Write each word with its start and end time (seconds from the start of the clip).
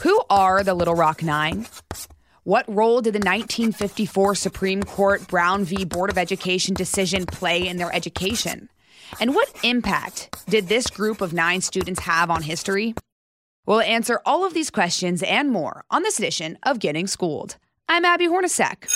Who 0.00 0.20
are 0.28 0.62
the 0.62 0.74
Little 0.74 0.94
Rock 0.94 1.22
Nine? 1.22 1.66
What 2.44 2.68
role 2.68 3.00
did 3.00 3.14
the 3.14 3.18
1954 3.18 4.34
Supreme 4.34 4.82
Court 4.82 5.26
Brown 5.26 5.64
v. 5.64 5.84
Board 5.84 6.10
of 6.10 6.18
Education 6.18 6.74
decision 6.74 7.24
play 7.24 7.66
in 7.66 7.78
their 7.78 7.94
education? 7.94 8.68
And 9.20 9.34
what 9.34 9.50
impact 9.64 10.44
did 10.50 10.68
this 10.68 10.88
group 10.88 11.20
of 11.20 11.32
nine 11.32 11.62
students 11.62 12.00
have 12.00 12.30
on 12.30 12.42
history? 12.42 12.94
We'll 13.64 13.80
answer 13.80 14.20
all 14.26 14.44
of 14.44 14.52
these 14.52 14.70
questions 14.70 15.22
and 15.22 15.50
more 15.50 15.84
on 15.90 16.02
this 16.02 16.18
edition 16.18 16.58
of 16.62 16.78
Getting 16.78 17.06
Schooled. 17.06 17.56
I'm 17.88 18.04
Abby 18.04 18.26
Hornacek. 18.26 18.86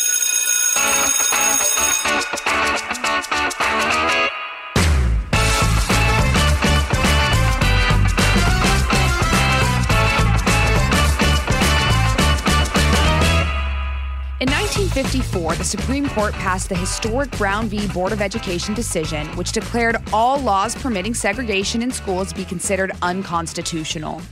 In 14.40 14.48
1954, 14.48 15.56
the 15.56 15.64
Supreme 15.64 16.08
Court 16.08 16.32
passed 16.32 16.70
the 16.70 16.74
historic 16.74 17.30
Brown 17.32 17.68
v. 17.68 17.86
Board 17.88 18.10
of 18.10 18.22
Education 18.22 18.72
decision, 18.72 19.26
which 19.36 19.52
declared 19.52 19.96
all 20.14 20.38
laws 20.40 20.74
permitting 20.74 21.12
segregation 21.12 21.82
in 21.82 21.92
schools 21.92 22.32
be 22.32 22.46
considered 22.46 22.92
unconstitutional. 23.02 24.22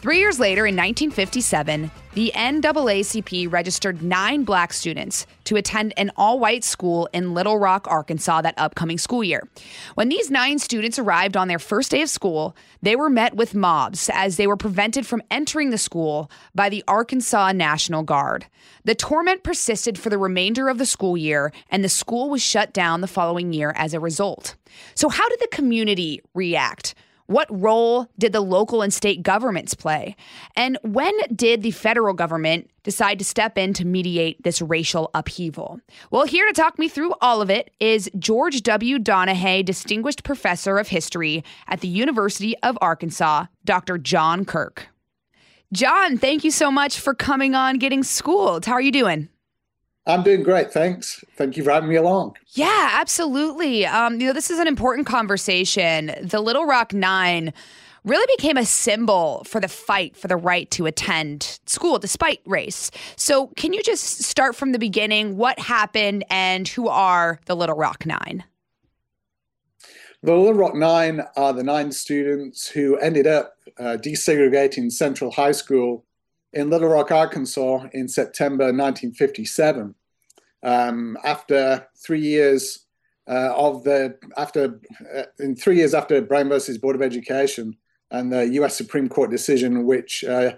Three 0.00 0.18
years 0.18 0.40
later, 0.40 0.66
in 0.66 0.76
1957, 0.76 1.90
the 2.14 2.32
NAACP 2.34 3.52
registered 3.52 4.00
nine 4.00 4.44
black 4.44 4.72
students 4.72 5.26
to 5.44 5.56
attend 5.56 5.92
an 5.98 6.10
all 6.16 6.38
white 6.38 6.64
school 6.64 7.06
in 7.12 7.34
Little 7.34 7.58
Rock, 7.58 7.86
Arkansas 7.86 8.40
that 8.40 8.54
upcoming 8.56 8.96
school 8.96 9.22
year. 9.22 9.46
When 9.96 10.08
these 10.08 10.30
nine 10.30 10.58
students 10.58 10.98
arrived 10.98 11.36
on 11.36 11.48
their 11.48 11.58
first 11.58 11.90
day 11.90 12.00
of 12.00 12.08
school, 12.08 12.56
they 12.80 12.96
were 12.96 13.10
met 13.10 13.36
with 13.36 13.54
mobs 13.54 14.08
as 14.14 14.38
they 14.38 14.46
were 14.46 14.56
prevented 14.56 15.06
from 15.06 15.22
entering 15.30 15.68
the 15.68 15.76
school 15.76 16.30
by 16.54 16.70
the 16.70 16.82
Arkansas 16.88 17.52
National 17.52 18.02
Guard. 18.02 18.46
The 18.84 18.94
torment 18.94 19.42
persisted 19.42 19.98
for 19.98 20.08
the 20.08 20.16
remainder 20.16 20.70
of 20.70 20.78
the 20.78 20.86
school 20.86 21.14
year, 21.14 21.52
and 21.68 21.84
the 21.84 21.90
school 21.90 22.30
was 22.30 22.40
shut 22.40 22.72
down 22.72 23.02
the 23.02 23.06
following 23.06 23.52
year 23.52 23.74
as 23.76 23.92
a 23.92 24.00
result. 24.00 24.54
So, 24.94 25.10
how 25.10 25.28
did 25.28 25.40
the 25.40 25.48
community 25.48 26.22
react? 26.32 26.94
What 27.30 27.46
role 27.48 28.08
did 28.18 28.32
the 28.32 28.40
local 28.40 28.82
and 28.82 28.92
state 28.92 29.22
governments 29.22 29.72
play? 29.72 30.16
And 30.56 30.76
when 30.82 31.14
did 31.32 31.62
the 31.62 31.70
federal 31.70 32.12
government 32.12 32.68
decide 32.82 33.20
to 33.20 33.24
step 33.24 33.56
in 33.56 33.72
to 33.74 33.84
mediate 33.84 34.42
this 34.42 34.60
racial 34.60 35.12
upheaval? 35.14 35.80
Well, 36.10 36.24
here 36.24 36.44
to 36.48 36.52
talk 36.52 36.76
me 36.76 36.88
through 36.88 37.14
all 37.20 37.40
of 37.40 37.48
it 37.48 37.70
is 37.78 38.10
George 38.18 38.64
W. 38.64 38.98
Donaghey, 38.98 39.64
Distinguished 39.64 40.24
Professor 40.24 40.76
of 40.78 40.88
History 40.88 41.44
at 41.68 41.82
the 41.82 41.86
University 41.86 42.56
of 42.64 42.76
Arkansas, 42.80 43.46
Dr. 43.64 43.96
John 43.96 44.44
Kirk. 44.44 44.88
John, 45.72 46.18
thank 46.18 46.42
you 46.42 46.50
so 46.50 46.68
much 46.72 46.98
for 46.98 47.14
coming 47.14 47.54
on 47.54 47.78
Getting 47.78 48.02
Schooled. 48.02 48.66
How 48.66 48.72
are 48.72 48.80
you 48.80 48.90
doing? 48.90 49.28
I'm 50.10 50.22
doing 50.22 50.42
great. 50.42 50.72
Thanks. 50.72 51.24
Thank 51.36 51.56
you 51.56 51.62
for 51.62 51.70
having 51.70 51.88
me 51.88 51.96
along. 51.96 52.36
Yeah, 52.48 52.90
absolutely. 52.92 53.86
Um, 53.86 54.20
you 54.20 54.26
know, 54.26 54.32
this 54.32 54.50
is 54.50 54.58
an 54.58 54.66
important 54.66 55.06
conversation. 55.06 56.12
The 56.20 56.40
Little 56.40 56.66
Rock 56.66 56.92
Nine 56.92 57.52
really 58.04 58.26
became 58.36 58.56
a 58.56 58.64
symbol 58.64 59.44
for 59.44 59.60
the 59.60 59.68
fight 59.68 60.16
for 60.16 60.26
the 60.26 60.36
right 60.36 60.70
to 60.72 60.86
attend 60.86 61.60
school 61.66 61.98
despite 61.98 62.40
race. 62.44 62.90
So, 63.16 63.48
can 63.56 63.72
you 63.72 63.82
just 63.82 64.22
start 64.24 64.56
from 64.56 64.72
the 64.72 64.78
beginning? 64.78 65.36
What 65.36 65.58
happened 65.58 66.24
and 66.28 66.66
who 66.66 66.88
are 66.88 67.38
the 67.46 67.54
Little 67.54 67.76
Rock 67.76 68.04
Nine? 68.04 68.44
The 70.22 70.34
Little 70.34 70.54
Rock 70.54 70.74
Nine 70.74 71.22
are 71.36 71.52
the 71.52 71.62
nine 71.62 71.92
students 71.92 72.68
who 72.68 72.96
ended 72.98 73.26
up 73.26 73.54
uh, 73.78 73.96
desegregating 73.96 74.90
Central 74.90 75.30
High 75.30 75.52
School 75.52 76.04
in 76.52 76.68
Little 76.68 76.88
Rock, 76.88 77.12
Arkansas 77.12 77.86
in 77.92 78.08
September 78.08 78.64
1957. 78.64 79.94
Um, 80.62 81.16
after 81.24 81.86
three 82.04 82.20
years 82.20 82.86
uh, 83.28 83.54
of 83.56 83.84
the, 83.84 84.16
after, 84.36 84.80
uh, 85.14 85.22
in 85.38 85.56
three 85.56 85.76
years 85.76 85.94
after 85.94 86.20
Brown 86.20 86.48
versus 86.48 86.78
Board 86.78 86.96
of 86.96 87.02
Education 87.02 87.76
and 88.10 88.32
the 88.32 88.46
US 88.60 88.76
Supreme 88.76 89.08
Court 89.08 89.30
decision, 89.30 89.86
which 89.86 90.24
uh, 90.24 90.52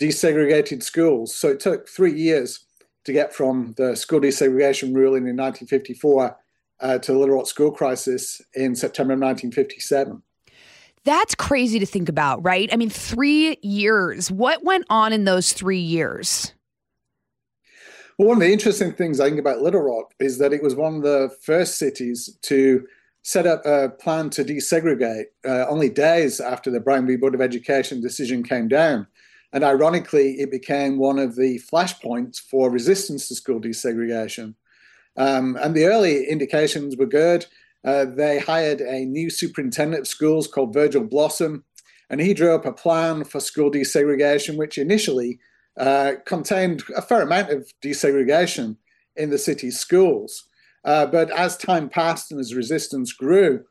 desegregated 0.00 0.82
schools. 0.82 1.34
So 1.34 1.48
it 1.48 1.60
took 1.60 1.88
three 1.88 2.12
years 2.12 2.64
to 3.04 3.12
get 3.12 3.34
from 3.34 3.74
the 3.76 3.94
school 3.94 4.20
desegregation 4.20 4.94
ruling 4.94 5.26
in 5.26 5.36
1954 5.36 6.36
uh, 6.80 6.98
to 6.98 7.12
the 7.12 7.18
Little 7.18 7.36
Rock 7.36 7.46
school 7.46 7.70
crisis 7.70 8.40
in 8.54 8.74
September 8.74 9.12
of 9.14 9.20
1957. 9.20 10.22
That's 11.04 11.34
crazy 11.34 11.78
to 11.78 11.86
think 11.86 12.08
about, 12.08 12.42
right? 12.42 12.68
I 12.72 12.76
mean, 12.76 12.88
three 12.88 13.58
years. 13.62 14.30
What 14.30 14.64
went 14.64 14.86
on 14.88 15.12
in 15.12 15.24
those 15.24 15.52
three 15.52 15.78
years? 15.78 16.54
Well, 18.16 18.28
one 18.28 18.36
of 18.36 18.42
the 18.42 18.52
interesting 18.52 18.92
things 18.92 19.18
I 19.18 19.28
think 19.28 19.40
about 19.40 19.62
Little 19.62 19.80
Rock 19.80 20.14
is 20.20 20.38
that 20.38 20.52
it 20.52 20.62
was 20.62 20.76
one 20.76 20.96
of 20.96 21.02
the 21.02 21.34
first 21.42 21.78
cities 21.78 22.38
to 22.42 22.86
set 23.22 23.44
up 23.44 23.66
a 23.66 23.88
plan 23.88 24.30
to 24.30 24.44
desegregate 24.44 25.24
uh, 25.44 25.66
only 25.68 25.88
days 25.88 26.38
after 26.38 26.70
the 26.70 26.78
Brown 26.78 27.08
v. 27.08 27.16
Board 27.16 27.34
of 27.34 27.40
Education 27.40 28.00
decision 28.00 28.44
came 28.44 28.68
down. 28.68 29.08
And 29.52 29.64
ironically, 29.64 30.34
it 30.34 30.52
became 30.52 30.98
one 30.98 31.18
of 31.18 31.34
the 31.34 31.60
flashpoints 31.72 32.38
for 32.38 32.70
resistance 32.70 33.26
to 33.28 33.34
school 33.34 33.60
desegregation. 33.60 34.54
Um, 35.16 35.58
and 35.60 35.74
the 35.74 35.86
early 35.86 36.26
indications 36.26 36.96
were 36.96 37.06
good. 37.06 37.46
Uh, 37.84 38.04
they 38.04 38.38
hired 38.38 38.80
a 38.80 39.04
new 39.04 39.28
superintendent 39.28 40.02
of 40.02 40.08
schools 40.08 40.46
called 40.46 40.72
Virgil 40.72 41.02
Blossom, 41.02 41.64
and 42.10 42.20
he 42.20 42.32
drew 42.32 42.54
up 42.54 42.64
a 42.64 42.72
plan 42.72 43.24
for 43.24 43.40
school 43.40 43.72
desegregation, 43.72 44.56
which 44.56 44.78
initially 44.78 45.40
uh, 45.76 46.12
contained 46.24 46.82
a 46.96 47.02
fair 47.02 47.22
amount 47.22 47.50
of 47.50 47.72
desegregation 47.82 48.76
in 49.16 49.30
the 49.30 49.38
city's 49.38 49.78
schools. 49.78 50.48
Uh, 50.84 51.06
but 51.06 51.30
as 51.30 51.56
time 51.56 51.88
passed 51.88 52.30
and 52.30 52.40
as 52.40 52.54
resistance 52.54 53.12
grew, 53.12 53.64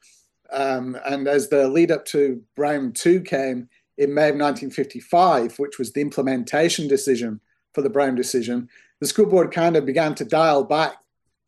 um, 0.52 0.98
and 1.06 1.28
as 1.28 1.50
the 1.50 1.68
lead 1.68 1.92
up 1.92 2.06
to 2.06 2.42
Brown 2.56 2.92
2 2.92 3.22
came 3.22 3.70
in 3.98 4.14
May 4.14 4.30
of 4.30 4.36
1955, 4.36 5.58
which 5.60 5.78
was 5.78 5.94
the 5.94 6.02
implementation 6.02 6.88
decision 6.88 7.40
for 7.74 7.82
the 7.82 7.90
Brown 7.90 8.16
decision, 8.16 8.70
the 9.00 9.08
school 9.08 9.26
board 9.26 9.52
kind 9.52 9.76
of 9.76 9.86
began 9.86 10.16
to 10.16 10.26
dial 10.26 10.64
back 10.64 10.96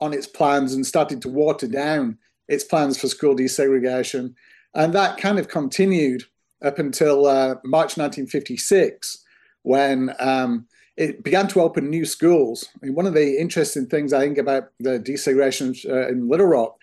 on 0.02 0.14
its 0.14 0.28
plans 0.28 0.74
and 0.74 0.86
started 0.86 1.22
to 1.22 1.30
water 1.30 1.68
down 1.68 2.18
its 2.48 2.64
plans 2.64 3.00
for 3.00 3.08
school 3.08 3.36
desegregation. 3.36 4.34
And 4.74 4.94
that 4.94 5.18
kind 5.18 5.40
of 5.40 5.48
continued 5.48 6.24
up 6.64 6.80
until 6.80 7.26
uh, 7.26 7.56
March 7.64 7.98
1956, 7.98 9.24
when 9.66 10.14
um, 10.20 10.68
it 10.96 11.24
began 11.24 11.48
to 11.48 11.62
open 11.62 11.90
new 11.90 12.06
schools. 12.06 12.70
I 12.76 12.86
mean, 12.86 12.96
one 12.96 13.08
of 13.08 13.16
the 13.16 13.40
interesting 13.40 13.88
things 13.88 14.14
I 14.14 14.22
think 14.22 14.38
about 14.38 14.70
the 14.80 15.00
desegregation 15.00 15.76
uh, 15.90 16.08
in 16.08 16.30
Little 16.30 16.46
Rock 16.46 16.78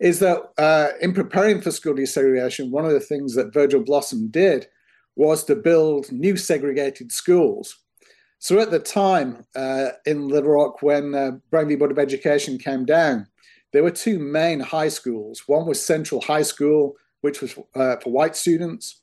is 0.00 0.20
that 0.20 0.42
uh, 0.58 0.88
in 1.02 1.12
preparing 1.12 1.60
for 1.60 1.70
school 1.70 1.94
desegregation, 1.94 2.70
one 2.70 2.86
of 2.86 2.92
the 2.92 3.00
things 3.00 3.34
that 3.34 3.52
Virgil 3.52 3.82
Blossom 3.82 4.28
did 4.28 4.66
was 5.16 5.44
to 5.44 5.54
build 5.54 6.10
new 6.10 6.36
segregated 6.36 7.12
schools. 7.12 7.76
So 8.38 8.58
at 8.58 8.70
the 8.70 8.78
time 8.78 9.44
uh, 9.54 9.90
in 10.06 10.28
Little 10.28 10.50
Rock, 10.50 10.82
when 10.82 11.14
uh, 11.14 11.32
Brown 11.50 11.68
v. 11.68 11.76
Board 11.76 11.92
of 11.92 11.98
Education 11.98 12.58
came 12.58 12.84
down, 12.84 13.26
there 13.72 13.82
were 13.82 13.90
two 13.90 14.18
main 14.18 14.60
high 14.60 14.88
schools. 14.88 15.42
One 15.46 15.66
was 15.66 15.84
Central 15.84 16.22
High 16.22 16.42
School, 16.42 16.94
which 17.20 17.42
was 17.42 17.54
uh, 17.74 17.96
for 18.02 18.10
white 18.10 18.34
students, 18.34 19.02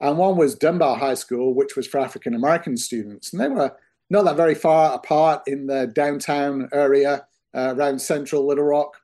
and 0.00 0.16
one 0.16 0.36
was 0.36 0.54
Dunbar 0.54 0.96
High 0.96 1.14
School, 1.14 1.54
which 1.54 1.76
was 1.76 1.86
for 1.86 1.98
African 1.98 2.34
American 2.34 2.76
students. 2.76 3.32
And 3.32 3.40
they 3.40 3.48
were 3.48 3.76
not 4.08 4.24
that 4.24 4.36
very 4.36 4.54
far 4.54 4.94
apart 4.94 5.42
in 5.46 5.66
the 5.66 5.86
downtown 5.86 6.68
area 6.72 7.26
uh, 7.54 7.74
around 7.76 8.00
central 8.00 8.46
Little 8.46 8.64
Rock. 8.64 8.96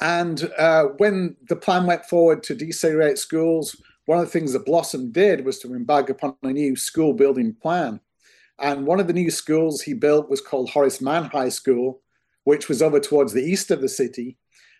And 0.00 0.50
uh, 0.58 0.84
when 0.98 1.36
the 1.48 1.56
plan 1.56 1.86
went 1.86 2.04
forward 2.04 2.42
to 2.44 2.54
desegregate 2.54 3.18
schools, 3.18 3.80
one 4.06 4.18
of 4.18 4.24
the 4.24 4.30
things 4.30 4.52
that 4.52 4.66
Blossom 4.66 5.12
did 5.12 5.44
was 5.44 5.58
to 5.60 5.74
embark 5.74 6.10
upon 6.10 6.36
a 6.42 6.52
new 6.52 6.76
school 6.76 7.12
building 7.12 7.54
plan. 7.54 8.00
And 8.58 8.86
one 8.86 9.00
of 9.00 9.06
the 9.06 9.12
new 9.12 9.30
schools 9.30 9.82
he 9.82 9.94
built 9.94 10.30
was 10.30 10.40
called 10.40 10.70
Horace 10.70 11.00
Mann 11.00 11.24
High 11.24 11.48
School, 11.48 12.00
which 12.44 12.68
was 12.68 12.82
over 12.82 13.00
towards 13.00 13.32
the 13.32 13.42
east 13.42 13.70
of 13.70 13.80
the 13.80 13.88
city. 13.88 14.38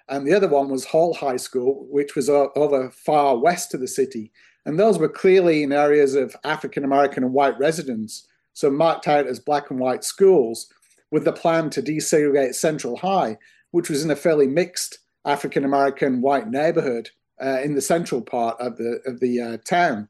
And 0.08 0.26
the 0.26 0.35
other 0.35 0.49
one 0.49 0.69
was 0.69 0.85
Hall 0.85 1.14
High 1.14 1.38
School, 1.38 1.87
which 1.90 2.14
was 2.14 2.29
over 2.29 2.90
far 2.90 3.38
west 3.38 3.75
of 3.75 3.81
the 3.81 3.88
city. 3.88 4.32
And 4.66 4.78
those 4.78 4.99
were 4.99 5.08
clearly 5.08 5.62
in 5.62 5.72
areas 5.72 6.14
of 6.14 6.37
African 6.44 6.84
American 6.84 7.25
and 7.25 7.32
white 7.32 7.58
residents, 7.58 8.26
so 8.52 8.70
marked 8.70 9.08
out 9.08 9.26
as 9.26 9.38
black 9.38 9.70
and 9.70 9.78
white 9.78 10.05
schools, 10.05 10.72
with 11.11 11.25
the 11.25 11.32
plan 11.32 11.70
to 11.70 11.82
desegregate 11.82 12.55
Central 12.55 12.96
High, 12.96 13.37
which 13.72 13.90
was 13.90 14.05
in 14.05 14.11
a 14.11 14.16
fairly 14.16 14.46
mixed 14.46 14.99
African 15.25 15.64
American 15.64 16.20
white 16.20 16.49
neighborhood 16.49 17.11
uh, 17.43 17.61
in 17.62 17.75
the 17.75 17.81
central 17.81 18.22
part 18.22 18.58
of 18.61 18.76
the 18.76 19.00
of 19.06 19.20
the 19.20 19.40
uh, 19.40 19.56
town. 19.64 20.08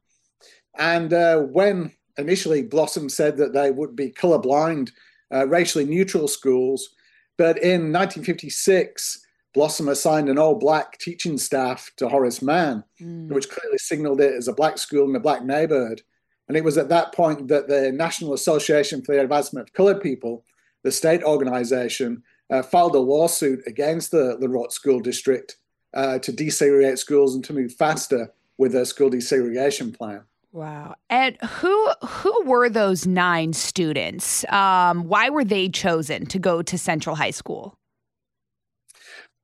And 0.76 1.12
uh, 1.12 1.38
when 1.38 1.92
initially 2.18 2.62
Blossom 2.62 3.08
said 3.08 3.36
that 3.36 3.52
they 3.52 3.70
would 3.70 3.96
be 3.96 4.10
colorblind, 4.10 4.90
uh, 5.32 5.46
racially 5.48 5.84
neutral 5.84 6.28
schools, 6.28 6.90
but 7.36 7.58
in 7.58 7.92
1956, 7.92 9.23
Blossom 9.54 9.88
assigned 9.88 10.28
an 10.28 10.38
all 10.38 10.56
black 10.56 10.98
teaching 10.98 11.38
staff 11.38 11.90
to 11.96 12.08
Horace 12.08 12.42
Mann, 12.42 12.84
mm. 13.00 13.28
which 13.28 13.48
clearly 13.48 13.78
signaled 13.78 14.20
it 14.20 14.34
as 14.34 14.48
a 14.48 14.52
black 14.52 14.78
school 14.78 15.08
in 15.08 15.16
a 15.16 15.20
black 15.20 15.44
neighborhood. 15.44 16.02
And 16.48 16.56
it 16.56 16.64
was 16.64 16.76
at 16.76 16.88
that 16.90 17.14
point 17.14 17.48
that 17.48 17.68
the 17.68 17.92
National 17.92 18.34
Association 18.34 19.02
for 19.02 19.14
the 19.14 19.22
Advancement 19.22 19.68
of 19.68 19.72
Colored 19.72 20.02
People, 20.02 20.44
the 20.82 20.92
state 20.92 21.22
organization, 21.22 22.22
uh, 22.50 22.62
filed 22.62 22.94
a 22.94 22.98
lawsuit 22.98 23.60
against 23.66 24.10
the 24.10 24.36
Rock 24.48 24.72
School 24.72 25.00
District 25.00 25.56
uh, 25.94 26.18
to 26.18 26.32
desegregate 26.32 26.98
schools 26.98 27.34
and 27.34 27.44
to 27.44 27.52
move 27.52 27.72
faster 27.72 28.32
with 28.58 28.74
a 28.74 28.84
school 28.84 29.10
desegregation 29.10 29.96
plan. 29.96 30.22
Wow. 30.52 30.94
And 31.10 31.36
who 31.42 31.88
who 32.06 32.44
were 32.44 32.68
those 32.68 33.06
nine 33.06 33.52
students? 33.52 34.44
Um, 34.52 35.08
why 35.08 35.28
were 35.28 35.44
they 35.44 35.68
chosen 35.68 36.26
to 36.26 36.38
go 36.38 36.62
to 36.62 36.78
Central 36.78 37.16
High 37.16 37.32
School? 37.32 37.76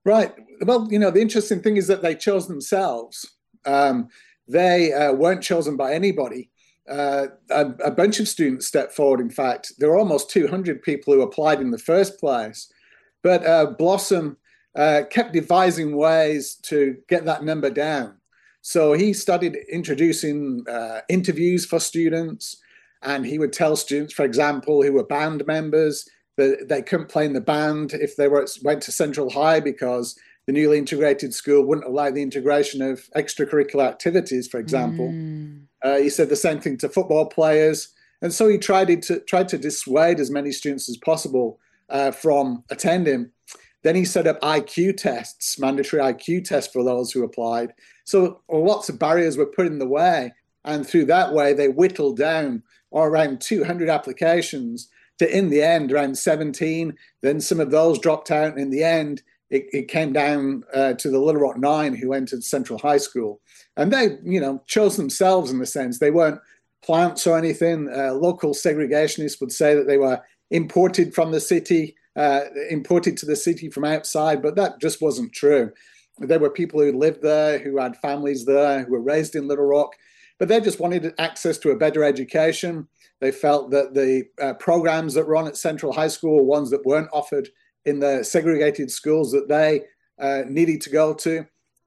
Right. 0.04 0.32
Well, 0.62 0.88
you 0.90 0.98
know, 0.98 1.10
the 1.10 1.20
interesting 1.20 1.60
thing 1.60 1.76
is 1.76 1.86
that 1.88 2.02
they 2.02 2.14
chose 2.14 2.48
themselves. 2.48 3.28
Um, 3.66 4.08
they 4.48 4.92
uh, 4.92 5.12
weren't 5.12 5.42
chosen 5.42 5.76
by 5.76 5.92
anybody. 5.92 6.50
Uh, 6.88 7.26
a, 7.50 7.66
a, 7.84 7.90
bunch 7.90 8.18
of 8.18 8.26
students 8.26 8.66
stepped 8.66 8.92
forward. 8.92 9.20
In 9.20 9.30
fact, 9.30 9.72
there 9.78 9.90
were 9.90 9.98
almost 9.98 10.30
200 10.30 10.82
people 10.82 11.14
who 11.14 11.22
applied 11.22 11.60
in 11.60 11.70
the 11.70 11.78
first 11.78 12.18
place. 12.18 12.72
But 13.22 13.46
uh, 13.46 13.66
Blossom 13.78 14.38
uh, 14.74 15.02
kept 15.08 15.32
devising 15.32 15.96
ways 15.96 16.56
to 16.62 16.96
get 17.08 17.26
that 17.26 17.44
number 17.44 17.70
down. 17.70 18.16
So 18.62 18.92
he 18.92 19.12
started 19.12 19.56
introducing 19.70 20.64
uh, 20.68 21.00
interviews 21.08 21.64
for 21.64 21.78
students, 21.78 22.56
and 23.02 23.24
he 23.24 23.38
would 23.38 23.52
tell 23.52 23.76
students, 23.76 24.12
for 24.12 24.24
example, 24.24 24.82
who 24.82 24.92
were 24.92 25.04
band 25.04 25.46
members, 25.46 26.08
they 26.66 26.82
couldn't 26.82 27.08
play 27.08 27.24
in 27.24 27.32
the 27.32 27.40
band 27.40 27.92
if 27.92 28.16
they 28.16 28.28
were, 28.28 28.46
went 28.62 28.82
to 28.82 28.92
Central 28.92 29.30
High 29.30 29.60
because 29.60 30.18
the 30.46 30.52
newly 30.52 30.78
integrated 30.78 31.34
school 31.34 31.64
wouldn't 31.64 31.86
allow 31.86 32.10
the 32.10 32.22
integration 32.22 32.82
of 32.82 33.08
extracurricular 33.16 33.86
activities, 33.86 34.48
for 34.48 34.58
example. 34.58 35.08
Mm. 35.08 35.62
Uh, 35.82 35.98
he 35.98 36.10
said 36.10 36.28
the 36.28 36.36
same 36.36 36.60
thing 36.60 36.76
to 36.78 36.88
football 36.88 37.26
players. 37.26 37.88
And 38.22 38.32
so 38.32 38.48
he 38.48 38.58
tried 38.58 39.02
to, 39.02 39.20
tried 39.20 39.48
to 39.48 39.58
dissuade 39.58 40.20
as 40.20 40.30
many 40.30 40.52
students 40.52 40.88
as 40.88 40.96
possible 40.96 41.58
uh, 41.88 42.10
from 42.10 42.64
attending. 42.70 43.30
Then 43.82 43.96
he 43.96 44.04
set 44.04 44.26
up 44.26 44.40
IQ 44.40 44.98
tests, 44.98 45.58
mandatory 45.58 46.02
IQ 46.02 46.44
tests 46.44 46.72
for 46.72 46.84
those 46.84 47.12
who 47.12 47.24
applied. 47.24 47.72
So 48.04 48.40
lots 48.50 48.88
of 48.88 48.98
barriers 48.98 49.36
were 49.36 49.46
put 49.46 49.66
in 49.66 49.78
the 49.78 49.88
way. 49.88 50.32
And 50.64 50.86
through 50.86 51.06
that 51.06 51.32
way, 51.32 51.54
they 51.54 51.68
whittled 51.68 52.18
down 52.18 52.62
or 52.90 53.08
around 53.08 53.40
200 53.40 53.88
applications 53.88 54.88
to, 55.20 55.36
in 55.36 55.48
the 55.48 55.62
end, 55.62 55.92
around 55.92 56.18
17. 56.18 56.94
Then 57.22 57.40
some 57.40 57.60
of 57.60 57.70
those 57.70 57.98
dropped 57.98 58.30
out. 58.30 58.58
In 58.58 58.70
the 58.70 58.82
end, 58.82 59.22
it, 59.48 59.66
it 59.72 59.88
came 59.88 60.12
down 60.12 60.64
uh, 60.74 60.92
to 60.94 61.10
the 61.10 61.18
Little 61.18 61.40
Rock 61.40 61.56
Nine 61.56 61.94
who 61.94 62.12
entered 62.12 62.44
Central 62.44 62.78
High 62.78 62.98
School. 62.98 63.40
And 63.76 63.92
they, 63.92 64.18
you 64.24 64.40
know, 64.40 64.62
chose 64.66 64.96
themselves 64.96 65.50
in 65.50 65.60
a 65.62 65.66
sense. 65.66 65.98
They 65.98 66.10
weren't 66.10 66.40
plants 66.84 67.26
or 67.26 67.38
anything. 67.38 67.88
Uh, 67.88 68.12
local 68.14 68.52
segregationists 68.52 69.40
would 69.40 69.52
say 69.52 69.74
that 69.74 69.86
they 69.86 69.98
were 69.98 70.20
imported 70.50 71.14
from 71.14 71.30
the 71.30 71.40
city 71.40 71.94
uh, 72.16 72.40
imported 72.68 73.16
to 73.18 73.26
the 73.26 73.36
city 73.36 73.70
from 73.70 73.84
outside, 73.84 74.42
but 74.42 74.56
that 74.56 74.80
just 74.80 75.00
wasn't 75.00 75.32
true. 75.32 75.72
There 76.18 76.38
were 76.38 76.50
people 76.50 76.80
who 76.80 76.92
lived 76.92 77.22
there, 77.22 77.58
who 77.58 77.78
had 77.78 77.96
families 77.98 78.44
there, 78.44 78.84
who 78.84 78.92
were 78.92 79.00
raised 79.00 79.36
in 79.36 79.48
Little 79.48 79.64
Rock, 79.64 79.94
but 80.38 80.48
they 80.48 80.60
just 80.60 80.80
wanted 80.80 81.14
access 81.18 81.56
to 81.58 81.70
a 81.70 81.76
better 81.76 82.02
education. 82.04 82.88
They 83.20 83.32
felt 83.32 83.70
that 83.70 83.94
the 83.94 84.24
uh, 84.40 84.54
programs 84.54 85.14
that 85.14 85.26
were 85.26 85.36
on 85.36 85.46
at 85.46 85.56
Central 85.56 85.92
High 85.92 86.08
School 86.08 86.36
were 86.36 86.42
ones 86.42 86.70
that 86.70 86.86
weren't 86.86 87.10
offered 87.12 87.48
in 87.84 88.00
the 88.00 88.22
segregated 88.22 88.90
schools 88.90 89.30
that 89.32 89.48
they 89.48 89.82
uh, 90.18 90.42
needed 90.48 90.80
to 90.82 90.90
go 90.90 91.14
to. 91.14 91.46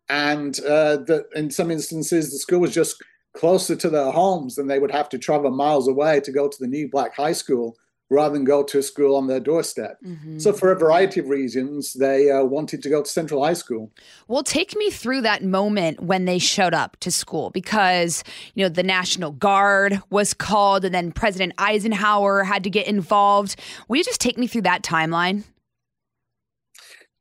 And 0.10 0.60
uh, 0.62 0.98
that 1.08 1.26
in 1.34 1.50
some 1.50 1.72
instances, 1.72 2.32
the 2.32 2.38
school 2.38 2.60
was 2.60 2.74
just 2.74 3.02
closer 3.36 3.76
to 3.76 3.90
their 3.90 4.12
homes 4.12 4.56
than 4.56 4.68
they 4.68 4.80
would 4.80 4.92
have 4.92 5.10
to 5.10 5.18
travel 5.18 5.50
miles 5.50 5.88
away 5.88 6.20
to 6.20 6.32
go 6.32 6.48
to 6.48 6.58
the 6.60 6.68
new 6.68 6.90
black 6.90 7.16
high 7.16 7.34
school 7.34 7.76
rather 8.13 8.36
than 8.36 8.44
go 8.45 8.63
to 8.63 8.80
a 8.80 8.83
school 8.83 9.15
on 9.15 9.27
their 9.27 9.39
doorstep. 9.39 9.98
Mm-hmm. 10.06 10.39
So, 10.39 10.54
for 10.54 10.71
a 10.71 10.75
variety 10.75 11.19
of 11.19 11.27
reasons, 11.27 11.94
they 11.94 12.30
uh, 12.31 12.44
wanted 12.44 12.83
to 12.83 12.89
go 12.89 13.01
to 13.01 13.10
Central 13.10 13.44
High 13.44 13.54
School. 13.54 13.92
Well, 14.27 14.44
take 14.44 14.75
me 14.75 14.89
through 14.89 15.21
that 15.21 15.44
moment 15.44 16.01
when 16.01 16.25
they 16.25 16.39
showed 16.39 16.74
up 16.74 16.98
to 17.01 17.12
school 17.12 17.50
because, 17.50 18.24
you 18.54 18.63
know, 18.63 18.69
the 18.69 18.83
National 18.83 19.31
Guard 19.31 20.01
was 20.10 20.33
called 20.33 20.86
and 20.86 20.94
then 20.94 21.12
President 21.12 21.54
Eisenhower 21.57 22.44
had 22.44 22.63
to 22.63 22.69
get 22.69 22.88
involved. 22.88 23.60
Will 23.88 23.98
you 23.98 24.04
just 24.04 24.21
take 24.21 24.38
me 24.38 24.48
through 24.48 24.63
that 24.63 24.83
timeline? 24.83 25.44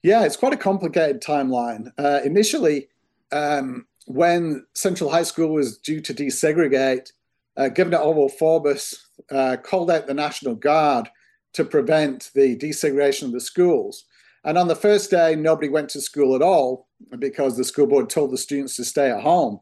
Yeah, 0.03 0.25
it's 0.25 0.37
quite 0.37 0.53
a 0.53 0.57
complicated 0.57 1.23
timeline. 1.23 1.93
Uh, 1.97 2.21
initially, 2.25 2.89
um, 3.31 3.87
when 4.07 4.67
Central 4.75 5.11
High 5.11 5.23
School 5.23 5.49
was 5.49 5.79
due 5.79 6.01
to 6.01 6.13
desegregate, 6.13 7.13
uh, 7.57 7.69
Governor 7.69 7.99
Orval 7.99 8.31
Faubus 8.31 8.95
uh, 9.31 9.57
called 9.63 9.91
out 9.91 10.07
the 10.07 10.15
National 10.15 10.55
Guard 10.55 11.09
to 11.55 11.65
prevent 11.65 12.31
the 12.35 12.57
desegregation 12.57 13.25
of 13.25 13.33
the 13.33 13.41
schools. 13.41 14.05
And 14.45 14.59
on 14.59 14.69
the 14.69 14.75
first 14.75 15.11
day, 15.11 15.37
nobody 15.37 15.69
went 15.69 15.89
to 15.91 16.01
school 16.01 16.35
at 16.35 16.43
all 16.43 16.89
because 17.19 17.57
the 17.57 17.65
school 17.65 17.87
board 17.87 18.11
told 18.11 18.33
the 18.33 18.39
students 18.39 18.77
to 18.77 18.85
stay 18.85 19.11
at 19.11 19.23
home. 19.23 19.61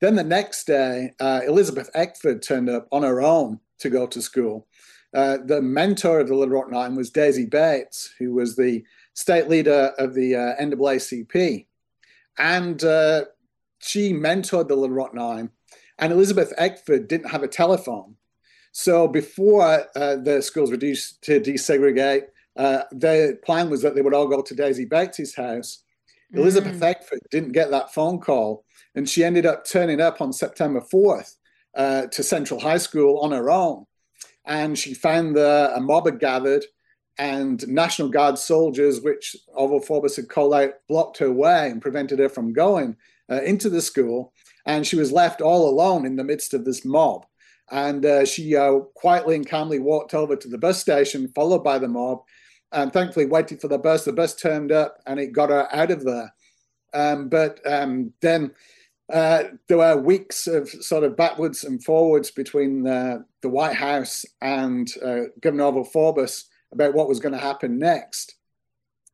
Then 0.00 0.14
the 0.14 0.24
next 0.24 0.66
day, 0.66 1.12
uh, 1.20 1.42
Elizabeth 1.46 1.90
Eckford 1.94 2.42
turned 2.42 2.68
up 2.68 2.88
on 2.92 3.02
her 3.02 3.22
own 3.22 3.60
to 3.78 3.90
go 3.90 4.06
to 4.06 4.20
school. 4.20 4.66
Uh, 5.14 5.38
the 5.44 5.62
mentor 5.62 6.20
of 6.20 6.28
the 6.28 6.34
Little 6.34 6.54
Rock 6.54 6.70
Nine 6.70 6.94
was 6.94 7.10
Daisy 7.10 7.46
Bates, 7.46 8.12
who 8.18 8.34
was 8.34 8.56
the 8.56 8.84
state 9.14 9.48
leader 9.48 9.92
of 9.98 10.14
the 10.14 10.34
uh, 10.34 10.54
NAACP. 10.60 11.66
And 12.38 12.84
uh, 12.84 13.24
she 13.78 14.12
mentored 14.12 14.68
the 14.68 14.76
Little 14.76 14.96
Rock 14.96 15.14
Nine. 15.14 15.50
And 15.98 16.12
Elizabeth 16.12 16.52
Eckford 16.58 17.08
didn't 17.08 17.30
have 17.30 17.42
a 17.42 17.48
telephone. 17.48 18.15
So 18.78 19.08
before 19.08 19.86
uh, 19.96 20.16
the 20.16 20.42
schools 20.42 20.70
reduced 20.70 21.22
to 21.22 21.40
desegregate, 21.40 22.24
uh, 22.56 22.82
the 22.92 23.38
plan 23.42 23.70
was 23.70 23.80
that 23.80 23.94
they 23.94 24.02
would 24.02 24.12
all 24.12 24.28
go 24.28 24.42
to 24.42 24.54
Daisy 24.54 24.84
Bates' 24.84 25.34
house. 25.34 25.82
Mm. 26.30 26.40
Elizabeth 26.40 26.82
Eckford 26.82 27.20
didn't 27.30 27.52
get 27.52 27.70
that 27.70 27.94
phone 27.94 28.20
call, 28.20 28.66
and 28.94 29.08
she 29.08 29.24
ended 29.24 29.46
up 29.46 29.64
turning 29.64 29.98
up 29.98 30.20
on 30.20 30.30
September 30.30 30.82
4th 30.82 31.36
uh, 31.74 32.08
to 32.08 32.22
Central 32.22 32.60
High 32.60 32.76
School 32.76 33.18
on 33.20 33.32
her 33.32 33.50
own. 33.50 33.86
And 34.44 34.78
she 34.78 34.92
found 34.92 35.36
the, 35.36 35.72
a 35.74 35.80
mob 35.80 36.04
had 36.04 36.20
gathered, 36.20 36.66
and 37.16 37.66
National 37.66 38.10
Guard 38.10 38.36
soldiers, 38.36 39.00
which 39.00 39.36
Faubus 39.56 40.16
had 40.16 40.28
called 40.28 40.52
out, 40.52 40.74
blocked 40.86 41.16
her 41.16 41.32
way 41.32 41.70
and 41.70 41.80
prevented 41.80 42.18
her 42.18 42.28
from 42.28 42.52
going 42.52 42.96
uh, 43.30 43.40
into 43.40 43.70
the 43.70 43.80
school. 43.80 44.34
And 44.66 44.86
she 44.86 44.96
was 44.96 45.12
left 45.12 45.40
all 45.40 45.66
alone 45.66 46.04
in 46.04 46.16
the 46.16 46.24
midst 46.24 46.52
of 46.52 46.66
this 46.66 46.84
mob. 46.84 47.24
And 47.70 48.04
uh, 48.06 48.24
she 48.24 48.54
uh, 48.54 48.78
quietly 48.94 49.36
and 49.36 49.48
calmly 49.48 49.78
walked 49.78 50.14
over 50.14 50.36
to 50.36 50.48
the 50.48 50.58
bus 50.58 50.80
station, 50.80 51.28
followed 51.34 51.64
by 51.64 51.78
the 51.78 51.88
mob, 51.88 52.22
and 52.72 52.92
thankfully 52.92 53.26
waited 53.26 53.60
for 53.60 53.68
the 53.68 53.78
bus. 53.78 54.04
The 54.04 54.12
bus 54.12 54.34
turned 54.34 54.72
up 54.72 54.98
and 55.06 55.18
it 55.18 55.32
got 55.32 55.50
her 55.50 55.68
out 55.74 55.90
of 55.90 56.04
there. 56.04 56.32
Um, 56.94 57.28
but 57.28 57.60
um, 57.66 58.12
then 58.22 58.52
uh, 59.12 59.44
there 59.68 59.78
were 59.78 59.96
weeks 59.96 60.46
of 60.46 60.68
sort 60.68 61.04
of 61.04 61.16
backwards 61.16 61.64
and 61.64 61.82
forwards 61.82 62.30
between 62.30 62.86
uh, 62.86 63.18
the 63.42 63.48
White 63.48 63.76
House 63.76 64.24
and 64.40 64.90
uh, 65.04 65.22
Governor 65.40 65.64
Orval 65.64 65.92
Faubus 65.92 66.44
about 66.72 66.94
what 66.94 67.08
was 67.08 67.20
going 67.20 67.32
to 67.32 67.38
happen 67.38 67.78
next. 67.78 68.34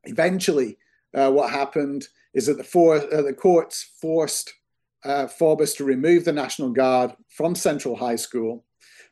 Eventually, 0.04 0.78
uh, 1.14 1.30
what 1.30 1.50
happened 1.50 2.08
is 2.34 2.46
that 2.46 2.56
the, 2.56 2.64
for- 2.64 2.98
the 2.98 3.36
courts 3.38 3.90
forced 4.00 4.54
uh, 5.04 5.26
Faubus 5.26 5.76
to 5.76 5.84
remove 5.84 6.24
the 6.24 6.32
National 6.32 6.70
Guard 6.70 7.12
from 7.28 7.54
Central 7.54 7.96
High 7.96 8.16
School. 8.16 8.64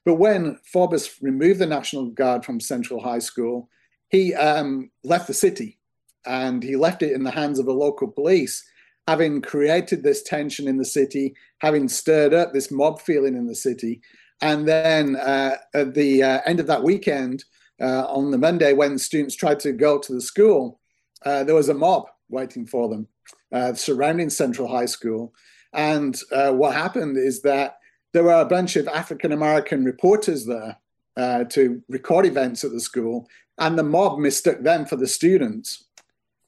But 0.05 0.15
when 0.15 0.59
Faubus 0.73 1.21
removed 1.21 1.59
the 1.61 1.67
National 1.67 2.07
Guard 2.07 2.45
from 2.45 2.61
Central 2.61 3.03
High 3.03 3.19
School, 3.19 3.69
he 4.09 4.35
um, 4.35 4.91
left 5.05 5.27
the 5.27 5.35
city 5.35 5.79
and 6.27 6.63
he 6.63 6.77
left 6.77 7.03
it 7.03 7.13
in 7.13 7.23
the 7.23 7.31
hands 7.31 7.59
of 7.59 7.67
the 7.67 7.73
local 7.73 8.09
police, 8.09 8.63
having 9.07 9.43
created 9.43 10.03
this 10.03 10.23
tension 10.23 10.69
in 10.69 10.77
the 10.77 10.85
city, 10.85 11.35
having 11.59 11.89
stirred 11.89 12.35
up 12.35 12.53
this 12.53 12.71
mob 12.71 13.01
feeling 13.01 13.37
in 13.37 13.47
the 13.47 13.55
city. 13.55 14.01
And 14.43 14.67
then 14.67 15.17
uh, 15.17 15.57
at 15.75 15.95
the 15.95 16.23
uh, 16.23 16.41
end 16.47 16.61
of 16.61 16.67
that 16.67 16.83
weekend, 16.83 17.45
uh, 17.81 18.05
on 18.09 18.31
the 18.31 18.39
Monday, 18.39 18.73
when 18.75 18.99
students 18.99 19.35
tried 19.35 19.61
to 19.61 19.73
go 19.73 19.99
to 19.99 20.13
the 20.13 20.21
school, 20.21 20.81
uh, 21.25 21.45
there 21.45 21.55
was 21.55 21.69
a 21.69 21.75
mob 21.75 22.07
waiting 22.29 22.67
for 22.67 22.89
them 22.89 23.09
uh, 23.53 23.75
surrounding 23.75 24.31
Central 24.31 24.69
High 24.69 24.87
School. 24.87 25.33
And 25.73 26.19
uh, 26.33 26.53
what 26.53 26.75
happened 26.75 27.17
is 27.17 27.43
that 27.43 27.79
there 28.13 28.25
were 28.25 28.41
a 28.41 28.45
bunch 28.47 28.77
of 28.77 28.89
African 28.89 29.33
American 29.33 29.85
reporters 29.85 30.47
there 30.47 30.77
uh, 31.17 31.45
to 31.45 31.83
record 31.89 32.27
events 32.27 32.65
at 32.65 32.73
the 32.73 32.81
school, 32.81 33.29
and 33.59 33.79
the 33.79 33.83
mob 33.83 34.19
mistook 34.19 34.63
them 34.63 34.85
for 34.87 34.97
the 34.97 35.07
students. 35.07 35.85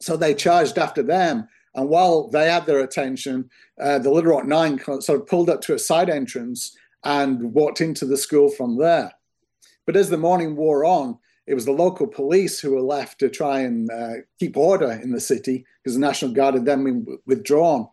So 0.00 0.16
they 0.16 0.34
charged 0.34 0.78
after 0.78 1.02
them. 1.02 1.48
And 1.74 1.88
while 1.88 2.28
they 2.28 2.50
had 2.50 2.66
their 2.66 2.80
attention, 2.80 3.48
uh, 3.80 3.98
the 3.98 4.10
Little 4.10 4.32
Rock 4.32 4.44
Nine 4.44 4.78
sort 5.00 5.20
of 5.20 5.26
pulled 5.26 5.48
up 5.48 5.60
to 5.62 5.74
a 5.74 5.78
side 5.78 6.10
entrance 6.10 6.76
and 7.04 7.52
walked 7.54 7.80
into 7.80 8.04
the 8.04 8.16
school 8.16 8.50
from 8.50 8.78
there. 8.78 9.12
But 9.86 9.96
as 9.96 10.10
the 10.10 10.18
morning 10.18 10.54
wore 10.54 10.84
on, 10.84 11.18
it 11.46 11.54
was 11.54 11.64
the 11.64 11.72
local 11.72 12.06
police 12.06 12.60
who 12.60 12.72
were 12.72 12.82
left 12.82 13.18
to 13.20 13.28
try 13.28 13.60
and 13.60 13.90
uh, 13.90 14.14
keep 14.38 14.56
order 14.56 14.92
in 14.92 15.12
the 15.12 15.20
city 15.20 15.64
because 15.82 15.94
the 15.94 16.00
National 16.00 16.32
Guard 16.32 16.54
had 16.54 16.64
then 16.64 16.84
been 16.84 17.18
withdrawn. 17.26 17.88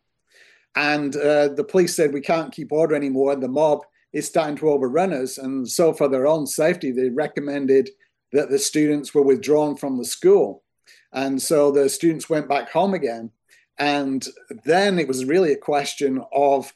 And 0.76 1.16
uh, 1.16 1.50
the 1.50 1.64
police 1.64 1.96
said, 1.96 2.14
we 2.14 2.22
can't 2.22 2.54
keep 2.54 2.72
order 2.72 2.96
anymore. 2.96 3.34
And 3.34 3.44
the 3.44 3.48
mob 3.48 3.82
is 4.14 4.28
starting 4.28 4.56
to 4.58 4.70
overrun 4.70 5.14
us. 5.14 5.38
And 5.38 5.68
so, 5.68 5.94
for 5.94 6.08
their 6.08 6.28
own 6.28 6.48
safety, 6.48 6.92
they 6.92 7.10
recommended 7.10 7.90
that 8.32 8.50
the 8.50 8.60
students 8.60 9.14
were 9.14 9.24
withdrawn 9.24 9.76
from 9.76 9.98
the 9.98 10.06
school. 10.06 10.64
And 11.12 11.42
so 11.42 11.72
the 11.72 11.90
students 11.90 12.30
went 12.30 12.48
back 12.48 12.70
home 12.70 12.94
again. 12.94 13.32
And 13.78 14.26
then 14.66 15.00
it 15.00 15.08
was 15.08 15.26
really 15.26 15.54
a 15.54 15.58
question 15.58 16.24
of 16.34 16.74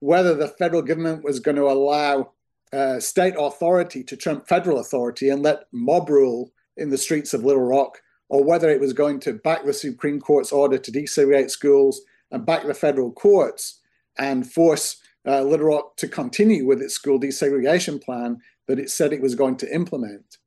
whether 0.00 0.34
the 0.34 0.48
federal 0.48 0.82
government 0.82 1.24
was 1.24 1.40
going 1.40 1.56
to 1.56 1.70
allow 1.70 2.32
uh, 2.72 3.00
state 3.00 3.34
authority 3.38 4.02
to 4.04 4.16
trump 4.16 4.46
federal 4.46 4.78
authority 4.78 5.28
and 5.28 5.42
let 5.42 5.64
mob 5.72 6.08
rule 6.08 6.52
in 6.76 6.90
the 6.90 6.98
streets 6.98 7.34
of 7.34 7.44
Little 7.44 7.62
Rock, 7.62 8.00
or 8.28 8.44
whether 8.44 8.70
it 8.70 8.80
was 8.80 8.92
going 8.92 9.20
to 9.20 9.34
back 9.34 9.64
the 9.64 9.72
Supreme 9.72 10.20
Court's 10.20 10.52
order 10.52 10.78
to 10.78 10.92
desegregate 10.92 11.50
schools 11.50 12.00
back 12.38 12.66
the 12.66 12.74
federal 12.74 13.12
courts 13.12 13.80
and 14.18 14.50
force 14.50 14.96
uh, 15.26 15.42
Little 15.42 15.66
Rock 15.66 15.96
to 15.96 16.08
continue 16.08 16.66
with 16.66 16.80
its 16.80 16.94
school 16.94 17.20
desegregation 17.20 18.02
plan 18.02 18.38
that 18.68 18.78
it 18.78 18.90
said 18.90 19.12
it 19.12 19.20
was 19.20 19.34
going 19.34 19.56
to 19.58 19.74
implement. 19.74 20.38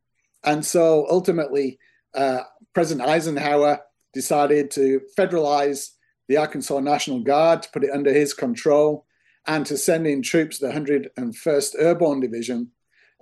And 0.44 0.66
so 0.66 1.08
ultimately, 1.10 1.80
uh, 2.14 2.42
President 2.74 3.08
Eisenhower 3.08 3.80
decided 4.14 4.72
to 4.72 5.02
federalize 5.18 5.90
the 6.28 6.38
Arkansas 6.38 6.80
National 6.80 7.20
Guard 7.20 7.64
to 7.64 7.70
put 7.72 7.84
it 7.84 7.92
under 7.94 8.14
his 8.14 8.34
control 8.34 9.06
and 9.46 9.66
to 9.66 9.78
send 9.78 10.08
in 10.08 10.22
troops, 10.22 10.60
the 10.60 10.68
101st 10.68 11.76
Airborne 11.78 12.22
Division, 12.22 12.72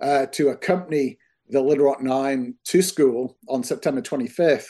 uh, 0.00 0.26
to 0.26 0.48
accompany 0.48 1.18
the 1.48 1.60
Little 1.60 1.86
Rock 1.86 2.02
Nine 2.02 2.54
to 2.64 2.82
school 2.82 3.36
on 3.48 3.62
September 3.64 4.00
25th. 4.00 4.66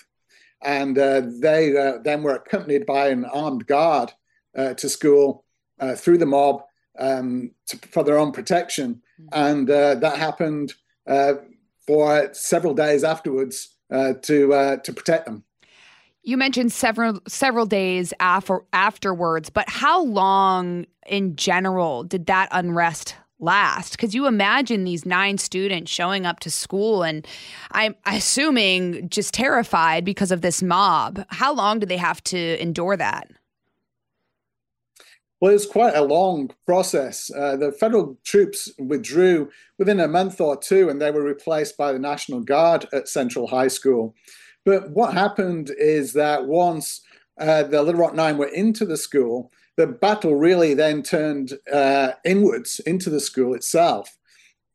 And 0.64 0.98
uh, 0.98 1.22
they 1.40 1.76
uh, 1.76 1.98
then 2.02 2.22
were 2.22 2.34
accompanied 2.34 2.86
by 2.86 3.08
an 3.08 3.24
armed 3.24 3.66
guard 3.66 4.12
uh, 4.56 4.74
to 4.74 4.88
school 4.88 5.44
uh, 5.80 5.94
through 5.94 6.18
the 6.18 6.26
mob 6.26 6.62
um, 6.98 7.52
to, 7.66 7.78
for 7.88 8.04
their 8.04 8.18
own 8.18 8.32
protection. 8.32 9.02
Mm-hmm. 9.20 9.28
And 9.32 9.70
uh, 9.70 9.94
that 9.96 10.16
happened 10.16 10.74
for 11.86 12.30
several 12.32 12.74
days 12.74 13.02
afterwards 13.02 13.76
to, 13.90 14.80
to 14.82 14.92
protect 14.92 15.26
them. 15.26 15.44
You 16.24 16.36
mentioned 16.36 16.70
several 16.70 17.20
several 17.26 17.66
days 17.66 18.14
after 18.20 18.60
afterwards, 18.72 19.50
but 19.50 19.68
how 19.68 20.04
long 20.04 20.86
in 21.04 21.34
general 21.34 22.04
did 22.04 22.26
that 22.26 22.48
unrest 22.52 23.16
last? 23.42 23.92
Because 23.92 24.14
you 24.14 24.26
imagine 24.26 24.84
these 24.84 25.04
nine 25.04 25.38
students 25.38 25.90
showing 25.90 26.24
up 26.24 26.40
to 26.40 26.50
school 26.50 27.02
and 27.02 27.26
I'm 27.72 27.94
assuming 28.06 29.08
just 29.08 29.34
terrified 29.34 30.04
because 30.04 30.30
of 30.30 30.40
this 30.40 30.62
mob. 30.62 31.24
How 31.28 31.52
long 31.52 31.80
do 31.80 31.86
they 31.86 31.96
have 31.96 32.22
to 32.24 32.62
endure 32.62 32.96
that? 32.96 33.28
Well, 35.42 35.52
it's 35.52 35.66
quite 35.66 35.96
a 35.96 36.04
long 36.04 36.50
process. 36.66 37.28
Uh, 37.34 37.56
the 37.56 37.72
federal 37.72 38.16
troops 38.22 38.70
withdrew 38.78 39.50
within 39.76 39.98
a 39.98 40.06
month 40.06 40.40
or 40.40 40.56
two, 40.56 40.88
and 40.88 41.02
they 41.02 41.10
were 41.10 41.24
replaced 41.24 41.76
by 41.76 41.92
the 41.92 41.98
National 41.98 42.38
Guard 42.38 42.86
at 42.92 43.08
Central 43.08 43.48
High 43.48 43.66
School. 43.66 44.14
But 44.64 44.90
what 44.90 45.14
happened 45.14 45.72
is 45.76 46.12
that 46.12 46.46
once 46.46 47.00
uh, 47.40 47.64
the 47.64 47.82
Little 47.82 48.00
Rock 48.00 48.14
Nine 48.14 48.38
were 48.38 48.46
into 48.46 48.86
the 48.86 48.96
school, 48.96 49.50
the 49.76 49.86
battle 49.86 50.34
really 50.34 50.74
then 50.74 51.02
turned 51.02 51.58
uh, 51.72 52.12
inwards 52.24 52.80
into 52.80 53.10
the 53.10 53.20
school 53.20 53.54
itself. 53.54 54.16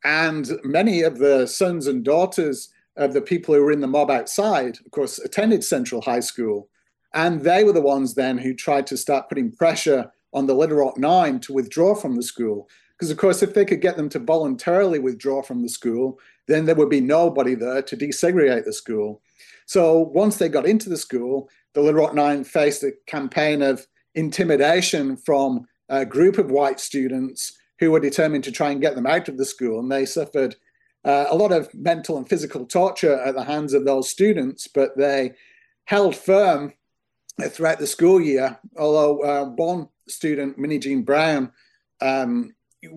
And 0.04 0.60
many 0.64 1.02
of 1.02 1.18
the 1.18 1.48
sons 1.48 1.88
and 1.88 2.04
daughters 2.04 2.70
of 2.96 3.14
the 3.14 3.22
people 3.22 3.54
who 3.54 3.64
were 3.64 3.72
in 3.72 3.82
the 3.82 3.88
mob 3.88 4.10
outside, 4.10 4.78
of 4.84 4.92
course, 4.92 5.20
attended 5.20 5.64
Central 5.64 6.02
High 6.02 6.20
School. 6.20 6.70
And 7.14 7.42
they 7.42 7.64
were 7.64 7.74
the 7.74 7.82
ones 7.82 8.16
then 8.16 8.38
who 8.38 8.54
tried 8.54 8.88
to 8.88 8.98
start 8.98 9.30
putting 9.30 9.52
pressure 9.52 10.12
on 10.34 10.46
the 10.46 10.56
Little 10.56 10.78
Rock 10.78 10.98
Nine 10.98 11.40
to 11.42 11.54
withdraw 11.54 11.96
from 11.96 12.16
the 12.16 12.24
school. 12.24 12.68
Because, 12.98 13.12
of 13.12 13.18
course, 13.18 13.44
if 13.44 13.54
they 13.54 13.66
could 13.66 13.82
get 13.82 13.96
them 13.96 14.10
to 14.10 14.20
voluntarily 14.20 14.98
withdraw 14.98 15.44
from 15.44 15.62
the 15.62 15.70
school, 15.70 16.20
then 16.48 16.66
there 16.66 16.76
would 16.76 16.90
be 16.90 17.02
nobody 17.02 17.54
there 17.54 17.82
to 17.84 17.98
desegregate 17.98 18.66
the 18.66 18.74
school. 18.74 19.22
So 19.68 20.00
once 20.00 20.38
they 20.38 20.50
got 20.50 20.66
into 20.66 20.90
the 20.90 20.98
school, 20.98 21.50
the 21.74 21.82
Little 21.82 22.02
Rock 22.02 22.16
Nine 22.16 22.44
faced 22.44 22.84
a 22.84 22.94
campaign 23.06 23.62
of 23.62 23.86
intimidation 24.18 25.16
from 25.16 25.66
a 25.88 26.06
group 26.06 26.38
of 26.38 26.52
white 26.52 26.80
students 26.80 27.58
who 27.80 27.92
were 27.92 28.00
determined 28.00 28.44
to 28.44 28.52
try 28.52 28.72
and 28.72 28.82
get 28.82 28.96
them 28.96 29.06
out 29.06 29.30
of 29.30 29.38
the 29.38 29.46
school. 29.46 29.80
And 29.80 29.92
they 29.92 30.06
suffered 30.06 30.56
uh, 31.06 31.28
a 31.30 31.36
lot 31.36 31.52
of 31.52 31.74
mental 31.74 32.18
and 32.18 32.28
physical 32.28 32.66
torture 32.66 33.22
at 33.22 33.36
the 33.36 33.44
hands 33.44 33.74
of 33.74 33.86
those 33.86 34.10
students, 34.10 34.68
but 34.68 34.98
they 34.98 35.34
held 35.86 36.16
firm 36.16 36.74
throughout 37.50 37.80
the 37.80 37.88
school 37.88 38.20
year. 38.20 38.60
Although 38.78 39.20
uh, 39.22 39.46
one 39.46 39.88
student, 40.10 40.60
Minnijean 40.60 41.06
Brown, 41.06 41.52
um, 42.02 42.54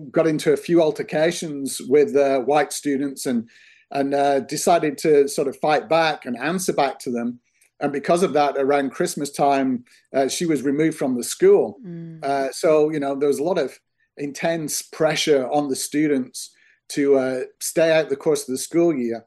got 0.09 0.27
into 0.27 0.51
a 0.51 0.57
few 0.57 0.81
altercations 0.81 1.79
with 1.87 2.15
uh, 2.15 2.39
white 2.39 2.73
students 2.73 3.25
and 3.25 3.49
and 3.93 4.13
uh, 4.13 4.39
decided 4.39 4.97
to 4.97 5.27
sort 5.27 5.49
of 5.49 5.57
fight 5.57 5.89
back 5.89 6.25
and 6.25 6.37
answer 6.37 6.71
back 6.71 6.97
to 6.97 7.11
them. 7.11 7.39
And 7.81 7.91
because 7.91 8.23
of 8.23 8.33
that, 8.33 8.55
around 8.57 8.91
Christmas 8.91 9.31
time, 9.31 9.83
uh, 10.13 10.27
she 10.27 10.45
was 10.45 10.61
removed 10.61 10.97
from 10.97 11.15
the 11.15 11.23
school. 11.23 11.77
Mm. 11.85 12.23
Uh, 12.23 12.51
so, 12.51 12.91
you 12.91 12.99
know, 12.99 13.15
there 13.15 13.27
was 13.27 13.39
a 13.39 13.43
lot 13.43 13.57
of 13.57 13.77
intense 14.17 14.81
pressure 14.81 15.49
on 15.49 15.67
the 15.67 15.75
students 15.75 16.51
to 16.89 17.17
uh, 17.17 17.39
stay 17.59 17.91
out 17.91 18.09
the 18.09 18.15
course 18.15 18.41
of 18.41 18.53
the 18.53 18.57
school 18.57 18.95
year. 18.95 19.25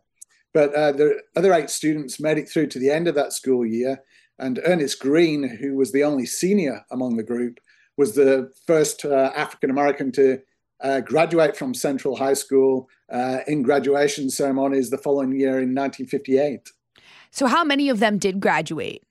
But 0.53 0.73
uh, 0.75 0.93
the 0.93 1.21
other 1.35 1.53
eight 1.53 1.69
students 1.69 2.21
made 2.21 2.39
it 2.39 2.49
through 2.49 2.69
to 2.69 2.79
the 2.79 2.91
end 2.91 3.09
of 3.09 3.17
that 3.17 3.33
school 3.33 3.67
year. 3.67 4.03
And 4.39 4.61
Ernest 4.65 5.01
Green, 5.01 5.43
who 5.43 5.75
was 5.75 5.91
the 5.91 6.05
only 6.05 6.27
senior 6.27 6.85
among 6.91 7.17
the 7.17 7.23
group, 7.23 7.59
was 7.97 8.15
the 8.15 8.53
first 8.67 9.05
uh, 9.05 9.33
African 9.35 9.71
American 9.71 10.13
to 10.13 10.41
uh, 10.81 11.01
graduate 11.01 11.57
from 11.57 11.75
Central 11.75 12.17
High 12.17 12.35
School 12.35 12.89
uh, 13.11 13.39
in 13.47 13.63
graduation 13.63 14.31
ceremonies 14.31 14.91
the 14.91 14.99
following 14.99 15.33
year 15.33 15.61
in 15.61 15.75
1958. 15.75 16.71
So, 17.35 17.49
how 17.49 17.65
many 17.65 17.89
of 17.89 17.99
them 17.99 18.19
did 18.19 18.39
graduate? 18.39 19.03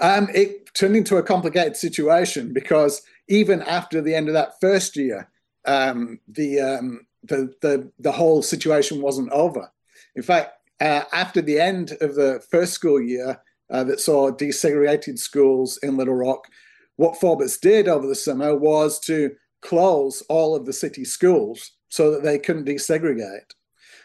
Um, 0.00 0.28
it 0.34 0.74
turned 0.74 0.96
into 0.96 1.18
a 1.18 1.22
complicated 1.22 1.76
situation 1.76 2.52
because 2.52 3.00
even 3.28 3.62
after 3.62 4.00
the 4.00 4.12
end 4.12 4.26
of 4.26 4.34
that 4.34 4.60
first 4.60 4.96
year, 4.96 5.30
um, 5.66 6.18
the, 6.26 6.58
um, 6.58 7.06
the, 7.22 7.54
the, 7.62 7.92
the 8.00 8.10
whole 8.10 8.42
situation 8.42 9.00
wasn't 9.00 9.30
over. 9.30 9.70
In 10.16 10.24
fact, 10.24 10.54
uh, 10.80 11.02
after 11.12 11.40
the 11.40 11.60
end 11.60 11.92
of 12.00 12.16
the 12.16 12.44
first 12.50 12.72
school 12.72 13.00
year 13.00 13.40
uh, 13.70 13.84
that 13.84 14.00
saw 14.00 14.32
desegregated 14.32 15.16
schools 15.16 15.78
in 15.80 15.96
Little 15.96 16.16
Rock, 16.16 16.48
what 16.96 17.20
Faubus 17.20 17.60
did 17.60 17.86
over 17.86 18.08
the 18.08 18.16
summer 18.16 18.56
was 18.56 18.98
to 19.00 19.36
close 19.62 20.22
all 20.22 20.56
of 20.56 20.66
the 20.66 20.72
city 20.72 21.04
schools 21.04 21.70
so 21.88 22.10
that 22.10 22.24
they 22.24 22.40
couldn't 22.40 22.66
desegregate. 22.66 23.52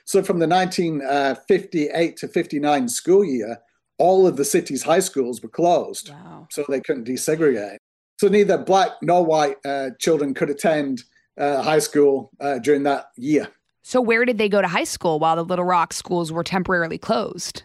So 0.09 0.23
from 0.23 0.39
the 0.39 0.47
1958 0.47 2.17
to 2.17 2.27
59 2.27 2.89
school 2.89 3.23
year, 3.23 3.59
all 3.99 4.25
of 4.25 4.37
the 4.37 4.43
city's 4.43 4.81
high 4.81 5.01
schools 5.01 5.43
were 5.43 5.49
closed, 5.49 6.09
wow. 6.09 6.47
so 6.49 6.65
they 6.67 6.81
couldn't 6.81 7.05
desegregate. 7.05 7.77
So 8.19 8.27
neither 8.27 8.57
black 8.57 8.93
nor 9.03 9.23
white 9.23 9.57
uh, 9.63 9.91
children 9.99 10.33
could 10.33 10.49
attend 10.49 11.03
uh, 11.37 11.61
high 11.61 11.77
school 11.77 12.31
uh, 12.39 12.57
during 12.57 12.81
that 12.83 13.11
year. 13.17 13.49
So 13.83 14.01
where 14.01 14.25
did 14.25 14.39
they 14.39 14.49
go 14.49 14.63
to 14.63 14.67
high 14.67 14.83
school 14.83 15.19
while 15.19 15.35
the 15.35 15.45
Little 15.45 15.63
Rock 15.63 15.93
schools 15.93 16.31
were 16.31 16.43
temporarily 16.43 16.97
closed? 16.97 17.61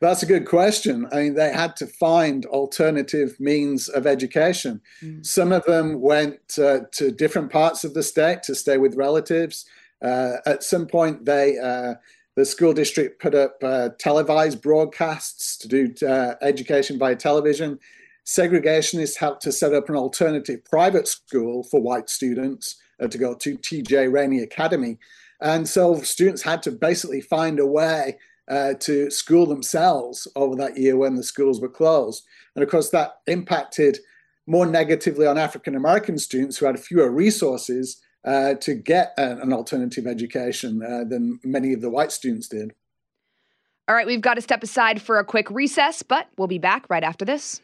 That's 0.00 0.22
a 0.22 0.26
good 0.26 0.46
question. 0.46 1.06
I 1.12 1.16
mean, 1.16 1.34
they 1.34 1.52
had 1.52 1.76
to 1.76 1.86
find 1.86 2.46
alternative 2.46 3.38
means 3.38 3.90
of 3.90 4.06
education. 4.06 4.80
Mm. 5.02 5.26
Some 5.26 5.52
of 5.52 5.66
them 5.66 6.00
went 6.00 6.58
uh, 6.58 6.80
to 6.92 7.10
different 7.10 7.52
parts 7.52 7.84
of 7.84 7.92
the 7.92 8.02
state 8.02 8.42
to 8.44 8.54
stay 8.54 8.78
with 8.78 8.96
relatives. 8.96 9.66
Uh, 10.04 10.36
at 10.46 10.62
some 10.62 10.86
point, 10.86 11.24
they 11.24 11.58
uh, 11.58 11.94
the 12.36 12.44
school 12.44 12.72
district 12.72 13.22
put 13.22 13.34
up 13.34 13.56
uh, 13.62 13.90
televised 13.98 14.60
broadcasts 14.60 15.56
to 15.58 15.68
do 15.68 16.06
uh, 16.06 16.34
education 16.42 16.98
via 16.98 17.16
television. 17.16 17.78
Segregationists 18.26 19.16
helped 19.16 19.42
to 19.42 19.52
set 19.52 19.72
up 19.72 19.88
an 19.88 19.96
alternative 19.96 20.64
private 20.64 21.06
school 21.06 21.62
for 21.62 21.80
white 21.80 22.10
students 22.10 22.76
uh, 23.00 23.06
to 23.06 23.18
go 23.18 23.34
to 23.34 23.56
TJ 23.58 24.12
Raney 24.12 24.40
Academy. 24.40 24.98
And 25.40 25.68
so 25.68 26.00
students 26.00 26.42
had 26.42 26.62
to 26.64 26.70
basically 26.72 27.20
find 27.20 27.60
a 27.60 27.66
way 27.66 28.18
uh, 28.48 28.74
to 28.80 29.10
school 29.10 29.46
themselves 29.46 30.26
over 30.36 30.56
that 30.56 30.76
year 30.76 30.96
when 30.96 31.14
the 31.14 31.22
schools 31.22 31.60
were 31.60 31.68
closed. 31.68 32.24
And 32.54 32.62
of 32.62 32.70
course, 32.70 32.90
that 32.90 33.20
impacted 33.26 33.98
more 34.46 34.66
negatively 34.66 35.26
on 35.26 35.38
African 35.38 35.76
American 35.76 36.18
students 36.18 36.58
who 36.58 36.66
had 36.66 36.78
fewer 36.78 37.10
resources 37.10 38.00
uh, 38.24 38.54
to 38.54 38.74
get 38.74 39.14
an, 39.16 39.40
an 39.40 39.52
alternative 39.52 40.06
education 40.06 40.82
uh, 40.82 41.04
than 41.04 41.40
many 41.44 41.72
of 41.72 41.80
the 41.80 41.90
white 41.90 42.12
students 42.12 42.48
did. 42.48 42.72
All 43.86 43.94
right, 43.94 44.06
we've 44.06 44.20
got 44.20 44.34
to 44.34 44.40
step 44.40 44.62
aside 44.62 45.02
for 45.02 45.18
a 45.18 45.24
quick 45.24 45.50
recess, 45.50 46.02
but 46.02 46.28
we'll 46.38 46.48
be 46.48 46.58
back 46.58 46.86
right 46.88 47.04
after 47.04 47.24
this 47.24 47.60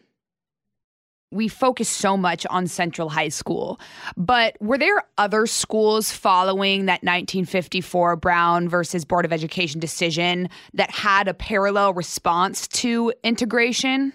we 1.32 1.48
focus 1.48 1.88
so 1.88 2.16
much 2.16 2.44
on 2.46 2.66
Central 2.66 3.08
High 3.08 3.28
School, 3.28 3.78
but 4.16 4.56
were 4.60 4.78
there 4.78 5.04
other 5.16 5.46
schools 5.46 6.10
following 6.10 6.86
that 6.86 7.02
1954 7.02 8.16
Brown 8.16 8.68
versus 8.68 9.04
Board 9.04 9.24
of 9.24 9.32
Education 9.32 9.80
decision 9.80 10.48
that 10.74 10.90
had 10.90 11.28
a 11.28 11.34
parallel 11.34 11.94
response 11.94 12.66
to 12.68 13.12
integration? 13.22 14.12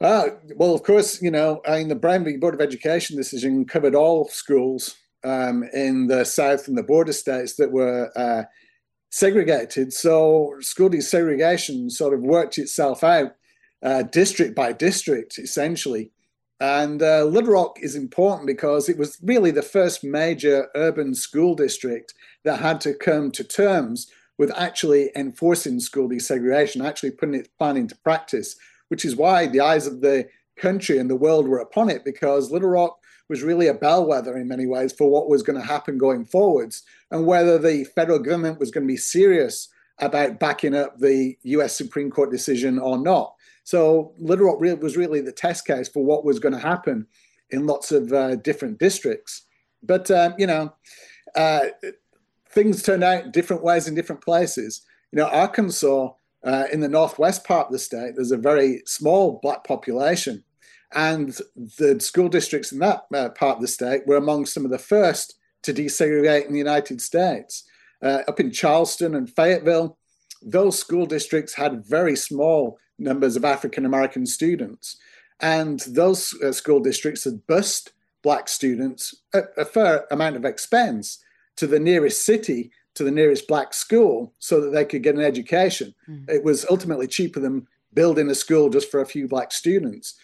Uh, 0.00 0.28
well, 0.56 0.74
of 0.74 0.82
course, 0.82 1.22
you 1.22 1.30
know, 1.30 1.62
I 1.66 1.78
mean, 1.78 1.88
the 1.88 1.94
v. 1.94 2.36
Board 2.36 2.54
of 2.54 2.60
Education 2.60 3.16
decision 3.16 3.64
covered 3.64 3.94
all 3.94 4.28
schools 4.28 4.96
um, 5.24 5.64
in 5.72 6.06
the 6.06 6.24
South 6.24 6.68
and 6.68 6.76
the 6.76 6.82
border 6.82 7.12
states 7.12 7.56
that 7.56 7.72
were 7.72 8.10
uh, 8.16 8.44
segregated. 9.10 9.92
So 9.92 10.54
school 10.60 10.90
desegregation 10.90 11.90
sort 11.90 12.12
of 12.12 12.20
worked 12.20 12.58
itself 12.58 13.02
out 13.02 13.32
uh, 13.82 14.02
district 14.02 14.54
by 14.54 14.72
district, 14.72 15.38
essentially. 15.38 16.10
And 16.60 17.02
uh, 17.02 17.24
Little 17.24 17.52
Rock 17.52 17.78
is 17.80 17.96
important 17.96 18.46
because 18.46 18.88
it 18.88 18.98
was 18.98 19.18
really 19.22 19.50
the 19.50 19.62
first 19.62 20.04
major 20.04 20.68
urban 20.74 21.14
school 21.14 21.54
district 21.54 22.14
that 22.44 22.60
had 22.60 22.80
to 22.82 22.94
come 22.94 23.30
to 23.32 23.44
terms 23.44 24.10
with 24.38 24.52
actually 24.56 25.10
enforcing 25.16 25.80
school 25.80 26.08
desegregation, 26.08 26.84
actually 26.84 27.10
putting 27.10 27.34
its 27.34 27.48
plan 27.58 27.76
into 27.76 27.96
practice, 27.96 28.56
which 28.88 29.04
is 29.04 29.16
why 29.16 29.46
the 29.46 29.60
eyes 29.60 29.86
of 29.86 30.00
the 30.00 30.26
country 30.56 30.98
and 30.98 31.10
the 31.10 31.16
world 31.16 31.46
were 31.46 31.58
upon 31.58 31.90
it, 31.90 32.04
because 32.04 32.50
Little 32.50 32.70
Rock 32.70 32.98
was 33.28 33.42
really 33.42 33.66
a 33.66 33.74
bellwether 33.74 34.36
in 34.36 34.48
many 34.48 34.66
ways 34.66 34.92
for 34.92 35.10
what 35.10 35.28
was 35.28 35.42
going 35.42 35.58
to 35.58 35.66
happen 35.66 35.98
going 35.98 36.24
forwards 36.24 36.82
and 37.10 37.26
whether 37.26 37.58
the 37.58 37.84
federal 37.84 38.18
government 38.18 38.60
was 38.60 38.70
going 38.70 38.86
to 38.86 38.92
be 38.92 38.96
serious 38.96 39.68
about 39.98 40.38
backing 40.38 40.74
up 40.74 40.98
the 40.98 41.36
US 41.42 41.76
Supreme 41.76 42.10
Court 42.10 42.30
decision 42.30 42.78
or 42.78 42.98
not. 42.98 43.34
So 43.64 44.12
Little 44.18 44.46
Rock 44.46 44.60
was 44.80 44.96
really 44.96 45.20
the 45.20 45.32
test 45.32 45.66
case 45.66 45.88
for 45.88 46.04
what 46.04 46.24
was 46.24 46.38
going 46.38 46.54
to 46.54 46.60
happen 46.60 47.06
in 47.50 47.66
lots 47.66 47.90
of 47.92 48.12
uh, 48.12 48.36
different 48.36 48.78
districts. 48.78 49.42
But, 49.82 50.10
um, 50.10 50.34
you 50.38 50.46
know, 50.46 50.72
uh, 51.34 51.66
things 52.50 52.82
turned 52.82 53.04
out 53.04 53.32
different 53.32 53.62
ways 53.62 53.88
in 53.88 53.94
different 53.94 54.22
places. 54.22 54.82
You 55.12 55.18
know, 55.18 55.28
Arkansas, 55.28 56.10
uh, 56.44 56.64
in 56.72 56.80
the 56.80 56.88
northwest 56.88 57.44
part 57.44 57.66
of 57.66 57.72
the 57.72 57.78
state, 57.78 58.14
there's 58.14 58.32
a 58.32 58.36
very 58.36 58.82
small 58.86 59.38
black 59.42 59.64
population. 59.64 60.44
And 60.94 61.36
the 61.78 61.98
school 62.00 62.28
districts 62.28 62.72
in 62.72 62.78
that 62.78 63.06
uh, 63.12 63.30
part 63.30 63.56
of 63.56 63.62
the 63.62 63.68
state 63.68 64.06
were 64.06 64.16
among 64.16 64.46
some 64.46 64.64
of 64.64 64.70
the 64.70 64.78
first 64.78 65.38
to 65.62 65.74
desegregate 65.74 66.46
in 66.46 66.52
the 66.52 66.58
United 66.58 67.00
States. 67.00 67.64
Uh, 68.02 68.22
up 68.28 68.38
in 68.38 68.52
Charleston 68.52 69.14
and 69.14 69.28
Fayetteville, 69.34 69.98
those 70.42 70.78
school 70.78 71.06
districts 71.06 71.54
had 71.54 71.84
very 71.84 72.14
small 72.14 72.78
numbers 72.98 73.36
of 73.36 73.44
African 73.44 73.84
American 73.84 74.26
students. 74.26 74.96
And 75.40 75.80
those 75.80 76.34
uh, 76.42 76.52
school 76.52 76.80
districts 76.80 77.24
had 77.24 77.46
bused 77.46 77.90
black 78.22 78.48
students 78.48 79.14
at 79.34 79.46
a 79.56 79.64
fair 79.64 80.06
amount 80.10 80.36
of 80.36 80.44
expense 80.44 81.18
to 81.56 81.66
the 81.66 81.80
nearest 81.80 82.24
city, 82.24 82.70
to 82.96 83.04
the 83.04 83.10
nearest 83.10 83.46
black 83.46 83.72
school, 83.72 84.34
so 84.38 84.60
that 84.60 84.70
they 84.70 84.84
could 84.84 85.02
get 85.02 85.14
an 85.14 85.22
education. 85.22 85.94
Mm. 86.08 86.28
It 86.28 86.44
was 86.44 86.66
ultimately 86.70 87.06
cheaper 87.06 87.40
than 87.40 87.66
building 87.94 88.28
a 88.30 88.34
school 88.34 88.68
just 88.68 88.90
for 88.90 89.00
a 89.00 89.06
few 89.06 89.28
black 89.28 89.52
students. 89.52 90.14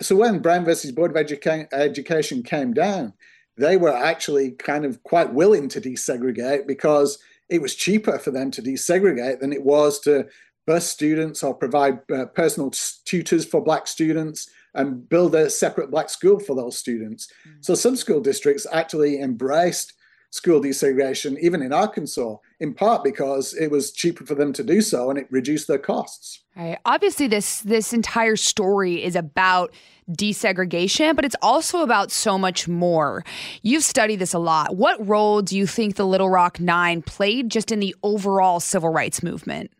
So 0.00 0.16
when 0.16 0.40
Brown 0.40 0.64
versus 0.64 0.92
Board 0.92 1.10
of 1.10 1.16
Educa- 1.16 1.68
Education 1.72 2.42
came 2.42 2.72
down, 2.72 3.12
they 3.56 3.76
were 3.76 3.94
actually 3.94 4.52
kind 4.52 4.84
of 4.84 5.02
quite 5.02 5.34
willing 5.34 5.68
to 5.68 5.80
desegregate 5.80 6.66
because 6.66 7.18
it 7.48 7.60
was 7.60 7.74
cheaper 7.74 8.18
for 8.18 8.30
them 8.30 8.50
to 8.52 8.62
desegregate 8.62 9.40
than 9.40 9.52
it 9.52 9.64
was 9.64 10.00
to 10.00 10.26
bus 10.66 10.86
students 10.86 11.42
or 11.42 11.52
provide 11.52 12.00
uh, 12.12 12.26
personal 12.26 12.70
tutors 13.04 13.44
for 13.44 13.62
black 13.62 13.86
students 13.86 14.48
and 14.74 15.08
build 15.08 15.34
a 15.34 15.50
separate 15.50 15.90
black 15.90 16.08
school 16.08 16.38
for 16.38 16.54
those 16.54 16.78
students. 16.78 17.26
Mm-hmm. 17.26 17.58
So 17.60 17.74
some 17.74 17.96
school 17.96 18.20
districts 18.20 18.66
actually 18.72 19.20
embraced 19.20 19.94
school 20.30 20.60
desegregation, 20.60 21.38
even 21.40 21.60
in 21.60 21.72
Arkansas, 21.72 22.36
in 22.60 22.72
part 22.72 23.04
because 23.04 23.52
it 23.54 23.70
was 23.70 23.90
cheaper 23.90 24.24
for 24.24 24.34
them 24.34 24.52
to 24.52 24.62
do 24.62 24.80
so 24.80 25.10
and 25.10 25.18
it 25.18 25.26
reduced 25.30 25.68
their 25.68 25.78
costs. 25.78 26.40
Right. 26.56 26.78
Obviously, 26.84 27.26
this 27.26 27.60
this 27.60 27.92
entire 27.92 28.36
story 28.36 29.02
is 29.02 29.16
about 29.16 29.72
desegregation, 30.10 31.14
but 31.14 31.24
it's 31.24 31.36
also 31.42 31.82
about 31.82 32.10
so 32.10 32.38
much 32.38 32.68
more. 32.68 33.24
You've 33.62 33.84
studied 33.84 34.16
this 34.16 34.32
a 34.32 34.38
lot. 34.38 34.76
What 34.76 35.06
role 35.06 35.42
do 35.42 35.56
you 35.56 35.66
think 35.66 35.96
the 35.96 36.06
Little 36.06 36.28
Rock 36.30 36.60
Nine 36.60 37.02
played 37.02 37.50
just 37.50 37.70
in 37.70 37.80
the 37.80 37.94
overall 38.02 38.60
civil 38.60 38.90
rights 38.90 39.22
movement? 39.22 39.70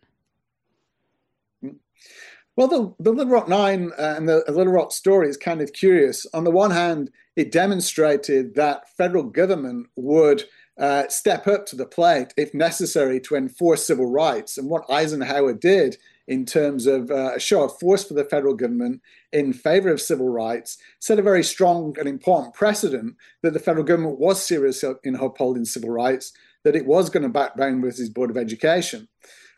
Well, 2.57 2.67
the, 2.67 2.93
the 2.99 3.11
Little 3.11 3.31
Rock 3.31 3.47
Nine 3.47 3.91
uh, 3.97 4.15
and 4.17 4.27
the 4.27 4.43
Little 4.47 4.73
Rock 4.73 4.91
story 4.91 5.29
is 5.29 5.37
kind 5.37 5.61
of 5.61 5.71
curious. 5.73 6.25
On 6.33 6.43
the 6.43 6.51
one 6.51 6.71
hand, 6.71 7.09
it 7.35 7.51
demonstrated 7.51 8.55
that 8.55 8.89
federal 8.97 9.23
government 9.23 9.87
would 9.95 10.43
uh, 10.79 11.07
step 11.09 11.47
up 11.47 11.65
to 11.67 11.75
the 11.75 11.85
plate 11.85 12.33
if 12.37 12.53
necessary 12.53 13.19
to 13.19 13.35
enforce 13.35 13.85
civil 13.85 14.09
rights. 14.09 14.57
And 14.57 14.69
what 14.69 14.89
Eisenhower 14.89 15.53
did 15.53 15.97
in 16.27 16.45
terms 16.45 16.87
of 16.87 17.11
uh, 17.11 17.33
a 17.35 17.39
show 17.39 17.63
of 17.63 17.77
force 17.79 18.03
for 18.03 18.13
the 18.13 18.25
federal 18.25 18.55
government 18.55 19.01
in 19.33 19.53
favor 19.53 19.89
of 19.89 20.01
civil 20.01 20.29
rights 20.29 20.77
set 20.99 21.19
a 21.19 21.21
very 21.21 21.43
strong 21.43 21.95
and 21.99 22.07
important 22.07 22.53
precedent 22.53 23.15
that 23.43 23.53
the 23.53 23.59
federal 23.59 23.83
government 23.83 24.19
was 24.19 24.41
serious 24.41 24.83
in 25.03 25.15
upholding 25.15 25.65
civil 25.65 25.89
rights, 25.89 26.31
that 26.63 26.75
it 26.75 26.85
was 26.85 27.09
going 27.09 27.23
to 27.23 27.29
back 27.29 27.57
down 27.57 27.81
with 27.81 27.97
his 27.97 28.09
Board 28.09 28.29
of 28.29 28.37
Education. 28.37 29.07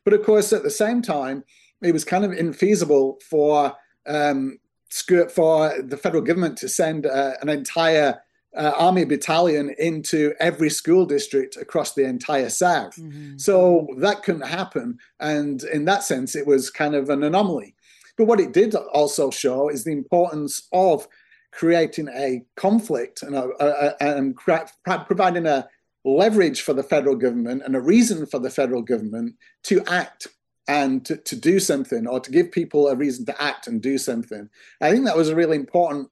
But 0.03 0.13
of 0.13 0.23
course, 0.23 0.51
at 0.51 0.63
the 0.63 0.69
same 0.69 1.01
time, 1.01 1.43
it 1.81 1.91
was 1.91 2.05
kind 2.05 2.25
of 2.25 2.31
infeasible 2.31 3.21
for 3.21 3.75
um, 4.07 4.57
for 5.31 5.81
the 5.81 5.97
federal 5.97 6.21
government 6.21 6.57
to 6.59 6.69
send 6.69 7.05
uh, 7.05 7.33
an 7.41 7.49
entire 7.49 8.21
uh, 8.55 8.71
army 8.77 9.05
battalion 9.05 9.73
into 9.79 10.33
every 10.39 10.69
school 10.69 11.05
district 11.05 11.57
across 11.57 11.93
the 11.93 12.03
entire 12.03 12.49
South. 12.49 12.95
Mm-hmm. 12.95 13.37
So 13.37 13.87
that 13.97 14.23
couldn't 14.23 14.47
happen. 14.47 14.99
And 15.19 15.63
in 15.63 15.85
that 15.85 16.03
sense, 16.03 16.35
it 16.35 16.45
was 16.45 16.69
kind 16.69 16.93
of 16.93 17.09
an 17.09 17.23
anomaly. 17.23 17.75
But 18.17 18.25
what 18.25 18.39
it 18.39 18.53
did 18.53 18.75
also 18.75 19.31
show 19.31 19.69
is 19.69 19.83
the 19.83 19.91
importance 19.91 20.67
of 20.71 21.07
creating 21.51 22.09
a 22.09 22.43
conflict 22.55 23.23
and, 23.23 23.35
a, 23.35 23.49
a, 23.59 23.95
and 23.99 24.37
providing 24.37 25.47
a 25.47 25.67
leverage 26.05 26.61
for 26.61 26.73
the 26.73 26.83
federal 26.83 27.15
government 27.15 27.63
and 27.65 27.75
a 27.75 27.81
reason 27.81 28.25
for 28.25 28.39
the 28.39 28.49
federal 28.49 28.81
government 28.81 29.35
to 29.63 29.83
act 29.87 30.27
and 30.67 31.05
to, 31.05 31.17
to 31.17 31.35
do 31.35 31.59
something 31.59 32.07
or 32.07 32.19
to 32.19 32.31
give 32.31 32.51
people 32.51 32.87
a 32.87 32.95
reason 32.95 33.25
to 33.25 33.41
act 33.41 33.67
and 33.67 33.81
do 33.81 33.97
something. 33.97 34.49
I 34.81 34.91
think 34.91 35.05
that 35.05 35.17
was 35.17 35.29
a 35.29 35.35
really 35.35 35.57
important 35.57 36.09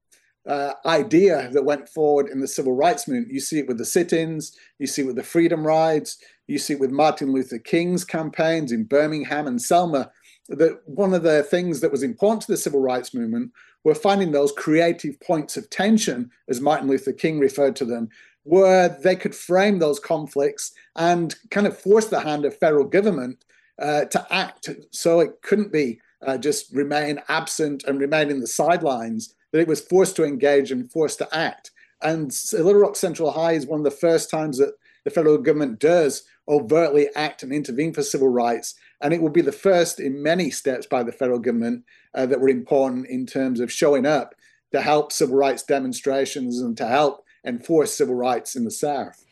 uh, 0.47 0.73
idea 0.85 1.49
that 1.53 1.65
went 1.65 1.87
forward 1.87 2.27
in 2.27 2.41
the 2.41 2.47
civil 2.47 2.73
rights 2.73 3.07
movement. 3.07 3.31
You 3.31 3.39
see 3.39 3.59
it 3.59 3.67
with 3.67 3.77
the 3.77 3.85
sit 3.85 4.11
ins, 4.11 4.57
you 4.79 4.87
see 4.87 5.03
it 5.03 5.05
with 5.05 5.15
the 5.15 5.23
freedom 5.23 5.65
rides, 5.65 6.17
you 6.47 6.57
see 6.57 6.73
it 6.73 6.79
with 6.79 6.91
Martin 6.91 7.31
Luther 7.31 7.59
King's 7.59 8.03
campaigns 8.03 8.71
in 8.71 8.85
Birmingham 8.85 9.47
and 9.47 9.61
Selma. 9.61 10.11
That 10.49 10.81
one 10.85 11.13
of 11.13 11.23
the 11.23 11.43
things 11.43 11.79
that 11.79 11.91
was 11.91 12.03
important 12.03 12.41
to 12.41 12.51
the 12.51 12.57
civil 12.57 12.81
rights 12.81 13.13
movement 13.13 13.51
were 13.83 13.95
finding 13.95 14.31
those 14.31 14.51
creative 14.51 15.19
points 15.21 15.55
of 15.55 15.69
tension, 15.69 16.29
as 16.49 16.59
Martin 16.59 16.89
Luther 16.89 17.13
King 17.13 17.39
referred 17.39 17.75
to 17.77 17.85
them, 17.85 18.09
where 18.43 18.89
they 18.89 19.15
could 19.15 19.35
frame 19.35 19.79
those 19.79 19.99
conflicts 19.99 20.73
and 20.95 21.35
kind 21.51 21.67
of 21.67 21.77
force 21.77 22.07
the 22.07 22.19
hand 22.19 22.43
of 22.43 22.57
federal 22.57 22.85
government 22.85 23.45
uh, 23.81 24.05
to 24.05 24.25
act. 24.29 24.69
So 24.91 25.19
it 25.19 25.41
couldn't 25.41 25.71
be 25.71 25.99
uh, 26.25 26.37
just 26.37 26.71
remain 26.71 27.19
absent 27.27 27.83
and 27.85 27.99
remain 27.99 28.29
in 28.29 28.39
the 28.39 28.47
sidelines, 28.47 29.33
that 29.51 29.59
it 29.59 29.67
was 29.67 29.81
forced 29.81 30.15
to 30.15 30.23
engage 30.23 30.71
and 30.71 30.91
forced 30.91 31.17
to 31.17 31.35
act. 31.35 31.71
And 32.01 32.31
Little 32.53 32.75
Rock 32.75 32.95
Central 32.95 33.31
High 33.31 33.53
is 33.53 33.65
one 33.65 33.79
of 33.79 33.83
the 33.83 33.91
first 33.91 34.29
times 34.29 34.57
that 34.57 34.73
the 35.03 35.09
federal 35.09 35.37
government 35.37 35.79
does 35.79 36.23
overtly 36.47 37.09
act 37.15 37.43
and 37.43 37.51
intervene 37.51 37.93
for 37.93 38.03
civil 38.03 38.27
rights. 38.27 38.75
And 39.01 39.13
it 39.13 39.21
will 39.21 39.29
be 39.29 39.41
the 39.41 39.51
first 39.51 39.99
in 39.99 40.21
many 40.21 40.51
steps 40.51 40.85
by 40.85 41.03
the 41.03 41.11
federal 41.11 41.39
government 41.39 41.83
uh, 42.13 42.25
that 42.27 42.39
were 42.39 42.49
important 42.49 43.07
in 43.07 43.25
terms 43.25 43.59
of 43.59 43.71
showing 43.71 44.05
up 44.05 44.35
to 44.71 44.81
help 44.81 45.11
civil 45.11 45.35
rights 45.35 45.63
demonstrations 45.63 46.59
and 46.59 46.77
to 46.77 46.87
help 46.87 47.25
enforce 47.45 47.93
civil 47.93 48.15
rights 48.15 48.55
in 48.55 48.63
the 48.63 48.71
South. 48.71 49.25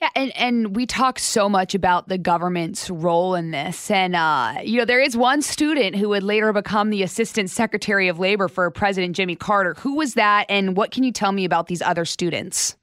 Yeah, 0.00 0.10
and, 0.14 0.36
and 0.36 0.76
we 0.76 0.86
talk 0.86 1.18
so 1.18 1.48
much 1.48 1.74
about 1.74 2.08
the 2.08 2.18
government's 2.18 2.88
role 2.88 3.34
in 3.34 3.50
this. 3.50 3.90
And, 3.90 4.14
uh, 4.14 4.54
you 4.62 4.78
know, 4.78 4.84
there 4.84 5.00
is 5.00 5.16
one 5.16 5.42
student 5.42 5.96
who 5.96 6.10
would 6.10 6.22
later 6.22 6.52
become 6.52 6.90
the 6.90 7.02
Assistant 7.02 7.50
Secretary 7.50 8.06
of 8.06 8.20
Labor 8.20 8.46
for 8.46 8.70
President 8.70 9.16
Jimmy 9.16 9.34
Carter. 9.34 9.74
Who 9.80 9.96
was 9.96 10.14
that, 10.14 10.46
and 10.48 10.76
what 10.76 10.92
can 10.92 11.02
you 11.02 11.10
tell 11.10 11.32
me 11.32 11.44
about 11.44 11.66
these 11.66 11.82
other 11.82 12.04
students? 12.04 12.76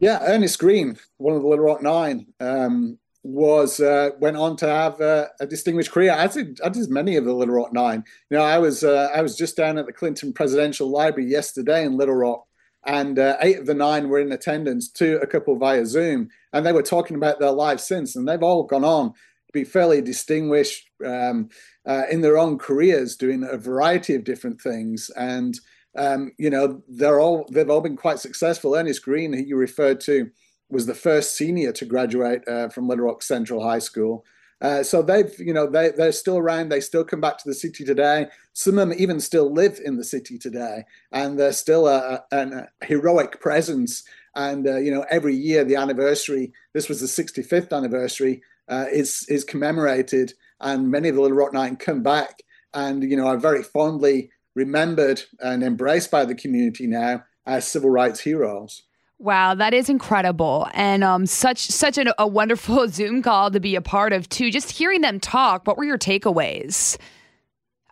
Yeah, 0.00 0.18
Ernest 0.22 0.58
Green, 0.58 0.98
one 1.18 1.34
of 1.36 1.42
the 1.42 1.48
Little 1.48 1.64
Rock 1.64 1.82
Nine, 1.82 2.26
um, 2.40 2.98
was 3.22 3.80
uh, 3.80 4.10
went 4.18 4.36
on 4.36 4.56
to 4.56 4.66
have 4.66 5.00
uh, 5.00 5.26
a 5.40 5.46
distinguished 5.46 5.90
career. 5.90 6.12
As 6.12 6.34
did, 6.34 6.60
as 6.60 6.76
did 6.76 6.90
many 6.90 7.16
of 7.16 7.24
the 7.24 7.32
Little 7.32 7.54
Rock 7.54 7.72
Nine. 7.72 8.04
You 8.30 8.38
know, 8.38 8.44
I 8.44 8.58
was 8.58 8.82
uh, 8.82 9.10
I 9.14 9.20
was 9.20 9.36
just 9.36 9.56
down 9.56 9.78
at 9.78 9.86
the 9.86 9.92
Clinton 9.92 10.32
Presidential 10.32 10.88
Library 10.88 11.28
yesterday 11.28 11.84
in 11.84 11.96
Little 11.96 12.14
Rock, 12.14 12.46
and 12.84 13.18
uh, 13.18 13.36
eight 13.42 13.58
of 13.58 13.66
the 13.66 13.74
nine 13.74 14.08
were 14.08 14.20
in 14.20 14.32
attendance, 14.32 14.88
two 14.88 15.18
a 15.22 15.26
couple 15.26 15.56
via 15.56 15.84
Zoom, 15.84 16.28
and 16.52 16.64
they 16.64 16.72
were 16.72 16.82
talking 16.82 17.16
about 17.16 17.38
their 17.38 17.50
lives 17.50 17.84
since, 17.84 18.16
and 18.16 18.26
they've 18.26 18.42
all 18.42 18.62
gone 18.62 18.84
on 18.84 19.12
to 19.12 19.52
be 19.52 19.64
fairly 19.64 20.00
distinguished 20.00 20.88
um, 21.04 21.48
uh, 21.86 22.04
in 22.10 22.20
their 22.20 22.38
own 22.38 22.58
careers, 22.58 23.16
doing 23.16 23.44
a 23.44 23.56
variety 23.56 24.14
of 24.14 24.24
different 24.24 24.60
things, 24.60 25.10
and 25.16 25.58
um, 25.96 26.32
you 26.38 26.48
know 26.48 26.82
they're 26.88 27.20
all 27.20 27.46
they've 27.50 27.70
all 27.70 27.80
been 27.80 27.96
quite 27.96 28.18
successful. 28.18 28.74
Ernest 28.74 29.04
Green, 29.04 29.32
who 29.32 29.42
you 29.42 29.56
referred 29.56 30.00
to, 30.02 30.30
was 30.70 30.86
the 30.86 30.94
first 30.94 31.36
senior 31.36 31.72
to 31.72 31.84
graduate 31.84 32.46
uh, 32.48 32.68
from 32.68 32.88
Little 32.88 33.06
Rock 33.06 33.22
Central 33.22 33.62
High 33.62 33.80
School. 33.80 34.24
Uh, 34.60 34.82
so 34.82 35.02
they've, 35.02 35.38
you 35.38 35.54
know, 35.54 35.66
they, 35.66 35.90
they're 35.90 36.12
still 36.12 36.36
around. 36.36 36.68
They 36.68 36.80
still 36.80 37.04
come 37.04 37.20
back 37.20 37.38
to 37.38 37.48
the 37.48 37.54
city 37.54 37.84
today. 37.84 38.26
Some 38.52 38.78
of 38.78 38.88
them 38.88 38.98
even 38.98 39.20
still 39.20 39.52
live 39.52 39.80
in 39.84 39.96
the 39.96 40.04
city 40.04 40.38
today, 40.38 40.84
and 41.12 41.38
they're 41.38 41.52
still 41.52 41.88
a, 41.88 42.22
a, 42.30 42.36
a 42.36 42.84
heroic 42.84 43.40
presence. 43.40 44.04
And 44.34 44.66
uh, 44.66 44.76
you 44.76 44.92
know, 44.92 45.04
every 45.10 45.34
year 45.34 45.64
the 45.64 45.76
anniversary. 45.76 46.52
This 46.74 46.88
was 46.88 47.00
the 47.00 47.22
65th 47.24 47.72
anniversary. 47.76 48.42
Uh, 48.68 48.84
is 48.92 49.26
is 49.28 49.42
commemorated, 49.42 50.32
and 50.60 50.90
many 50.90 51.08
of 51.08 51.16
the 51.16 51.20
Little 51.20 51.36
Rock 51.36 51.52
Nine 51.52 51.74
come 51.74 52.04
back, 52.04 52.42
and 52.72 53.02
you 53.02 53.16
know, 53.16 53.26
are 53.26 53.36
very 53.36 53.64
fondly 53.64 54.30
remembered 54.54 55.22
and 55.40 55.62
embraced 55.62 56.10
by 56.10 56.24
the 56.24 56.34
community 56.34 56.86
now 56.86 57.24
as 57.46 57.66
civil 57.66 57.90
rights 57.90 58.20
heroes. 58.20 58.82
Wow, 59.20 59.54
that 59.54 59.74
is 59.74 59.90
incredible, 59.90 60.66
and 60.72 61.04
um, 61.04 61.26
such 61.26 61.66
such 61.66 61.98
an, 61.98 62.08
a 62.18 62.26
wonderful 62.26 62.88
Zoom 62.88 63.20
call 63.20 63.50
to 63.50 63.60
be 63.60 63.76
a 63.76 63.82
part 63.82 64.14
of 64.14 64.26
too. 64.30 64.50
Just 64.50 64.70
hearing 64.70 65.02
them 65.02 65.20
talk, 65.20 65.66
what 65.66 65.76
were 65.76 65.84
your 65.84 65.98
takeaways 65.98 66.96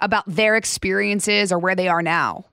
about 0.01 0.25
their 0.27 0.57
experiences 0.57 1.53
or 1.53 1.59
where 1.59 1.75
they 1.75 1.87
are 1.87 2.01
now? 2.01 2.47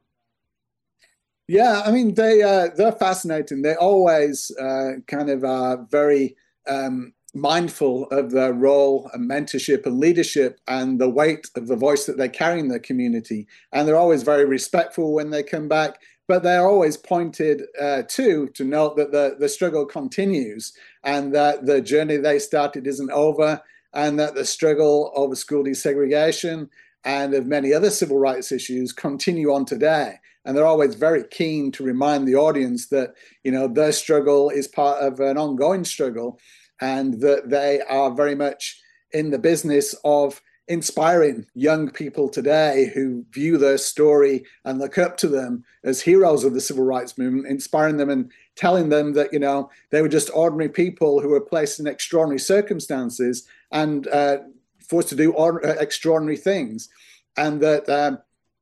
Yeah, 1.47 1.83
I 1.85 1.91
mean 1.91 2.15
they 2.15 2.41
uh, 2.43 2.67
they're 2.75 2.91
fascinating. 2.91 3.61
They 3.61 3.75
always 3.75 4.51
uh, 4.59 4.95
kind 5.07 5.29
of 5.29 5.45
are 5.45 5.87
very 5.89 6.35
um, 6.67 7.13
mindful 7.33 8.07
of 8.07 8.31
their 8.31 8.51
role 8.51 9.09
and 9.13 9.29
mentorship 9.29 9.85
and 9.85 10.01
leadership 10.01 10.59
and 10.67 10.99
the 10.99 11.09
weight 11.09 11.47
of 11.55 11.67
the 11.67 11.77
voice 11.77 12.07
that 12.07 12.17
they 12.17 12.27
carry 12.27 12.59
in 12.59 12.67
their 12.67 12.79
community. 12.79 13.47
And 13.71 13.87
they're 13.87 13.95
always 13.95 14.23
very 14.23 14.43
respectful 14.43 15.13
when 15.13 15.29
they 15.29 15.43
come 15.43 15.69
back 15.69 15.99
but 16.27 16.43
they're 16.43 16.67
always 16.67 16.97
pointed 16.97 17.63
uh, 17.79 18.03
to 18.09 18.47
to 18.49 18.63
note 18.63 18.97
that 18.97 19.11
the, 19.11 19.35
the 19.39 19.49
struggle 19.49 19.85
continues 19.85 20.73
and 21.03 21.33
that 21.33 21.65
the 21.65 21.81
journey 21.81 22.17
they 22.17 22.39
started 22.39 22.87
isn't 22.87 23.11
over 23.11 23.61
and 23.93 24.19
that 24.19 24.35
the 24.35 24.45
struggle 24.45 25.11
over 25.15 25.35
school 25.35 25.63
desegregation 25.63 26.69
and 27.03 27.33
of 27.33 27.45
many 27.45 27.73
other 27.73 27.89
civil 27.89 28.17
rights 28.17 28.51
issues 28.51 28.91
continue 28.91 29.53
on 29.53 29.65
today. 29.65 30.15
And 30.43 30.55
they're 30.55 30.65
always 30.65 30.95
very 30.95 31.23
keen 31.23 31.71
to 31.73 31.83
remind 31.83 32.27
the 32.27 32.35
audience 32.35 32.87
that 32.89 33.13
you 33.43 33.51
know 33.51 33.67
their 33.67 33.91
struggle 33.91 34.49
is 34.49 34.67
part 34.67 35.01
of 35.01 35.19
an 35.19 35.37
ongoing 35.37 35.85
struggle 35.85 36.39
and 36.81 37.21
that 37.21 37.49
they 37.49 37.81
are 37.81 38.11
very 38.11 38.35
much 38.35 38.81
in 39.11 39.31
the 39.31 39.39
business 39.39 39.95
of 40.03 40.41
inspiring 40.67 41.45
young 41.53 41.89
people 41.89 42.27
today 42.27 42.91
who 42.93 43.23
view 43.31 43.57
their 43.57 43.77
story 43.77 44.43
and 44.63 44.79
look 44.79 44.97
up 44.97 45.15
to 45.17 45.27
them 45.27 45.63
as 45.83 46.01
heroes 46.01 46.43
of 46.43 46.53
the 46.53 46.61
civil 46.61 46.83
rights 46.83 47.17
movement, 47.17 47.47
inspiring 47.47 47.97
them 47.97 48.09
and 48.09 48.31
telling 48.55 48.89
them 48.89 49.13
that 49.13 49.31
you 49.31 49.39
know 49.39 49.69
they 49.91 50.01
were 50.01 50.09
just 50.09 50.31
ordinary 50.33 50.69
people 50.69 51.21
who 51.21 51.29
were 51.29 51.41
placed 51.41 51.79
in 51.79 51.87
extraordinary 51.87 52.39
circumstances 52.39 53.47
and 53.71 54.07
uh, 54.07 54.37
forced 54.79 55.09
to 55.09 55.15
do 55.15 55.31
or- 55.33 55.65
uh, 55.65 55.75
extraordinary 55.79 56.37
things, 56.37 56.89
and 57.37 57.61
that 57.61 57.87
um, 57.89 58.17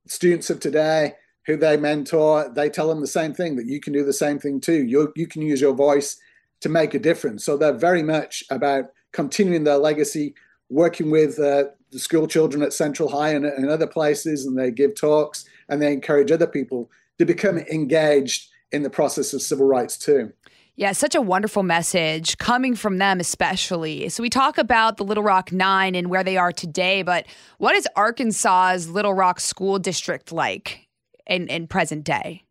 students 0.06 0.50
of 0.50 0.60
today 0.60 1.14
who 1.46 1.56
they 1.56 1.76
mentor, 1.76 2.50
they 2.54 2.70
tell 2.70 2.88
them 2.88 3.00
the 3.00 3.06
same 3.06 3.34
thing 3.34 3.56
that 3.56 3.66
you 3.66 3.80
can 3.80 3.92
do 3.92 4.04
the 4.04 4.12
same 4.12 4.38
thing 4.38 4.60
too. 4.60 4.84
You 4.84 5.12
you 5.16 5.26
can 5.26 5.42
use 5.42 5.60
your 5.60 5.74
voice 5.74 6.18
to 6.60 6.68
make 6.68 6.94
a 6.94 6.98
difference. 6.98 7.44
So 7.44 7.56
they're 7.56 7.72
very 7.72 8.02
much 8.02 8.44
about 8.50 8.86
continuing 9.12 9.64
their 9.64 9.76
legacy, 9.76 10.34
working 10.70 11.10
with 11.10 11.38
uh, 11.38 11.64
the 11.94 12.00
school 12.00 12.26
children 12.26 12.62
at 12.62 12.72
Central 12.72 13.08
High 13.08 13.30
and, 13.30 13.46
and 13.46 13.70
other 13.70 13.86
places, 13.86 14.44
and 14.44 14.58
they 14.58 14.70
give 14.70 14.94
talks 14.94 15.46
and 15.68 15.80
they 15.80 15.92
encourage 15.92 16.30
other 16.30 16.46
people 16.46 16.90
to 17.18 17.24
become 17.24 17.56
engaged 17.56 18.50
in 18.72 18.82
the 18.82 18.90
process 18.90 19.32
of 19.32 19.40
civil 19.40 19.66
rights 19.66 19.96
too. 19.96 20.32
Yeah, 20.76 20.90
such 20.90 21.14
a 21.14 21.22
wonderful 21.22 21.62
message 21.62 22.36
coming 22.38 22.74
from 22.74 22.98
them, 22.98 23.20
especially. 23.20 24.08
So, 24.08 24.24
we 24.24 24.28
talk 24.28 24.58
about 24.58 24.96
the 24.96 25.04
Little 25.04 25.22
Rock 25.22 25.52
Nine 25.52 25.94
and 25.94 26.10
where 26.10 26.24
they 26.24 26.36
are 26.36 26.50
today, 26.50 27.02
but 27.02 27.26
what 27.58 27.76
is 27.76 27.88
Arkansas's 27.94 28.90
Little 28.90 29.14
Rock 29.14 29.38
School 29.38 29.78
District 29.78 30.32
like 30.32 30.88
in, 31.28 31.46
in 31.46 31.68
present 31.68 32.02
day? 32.02 32.42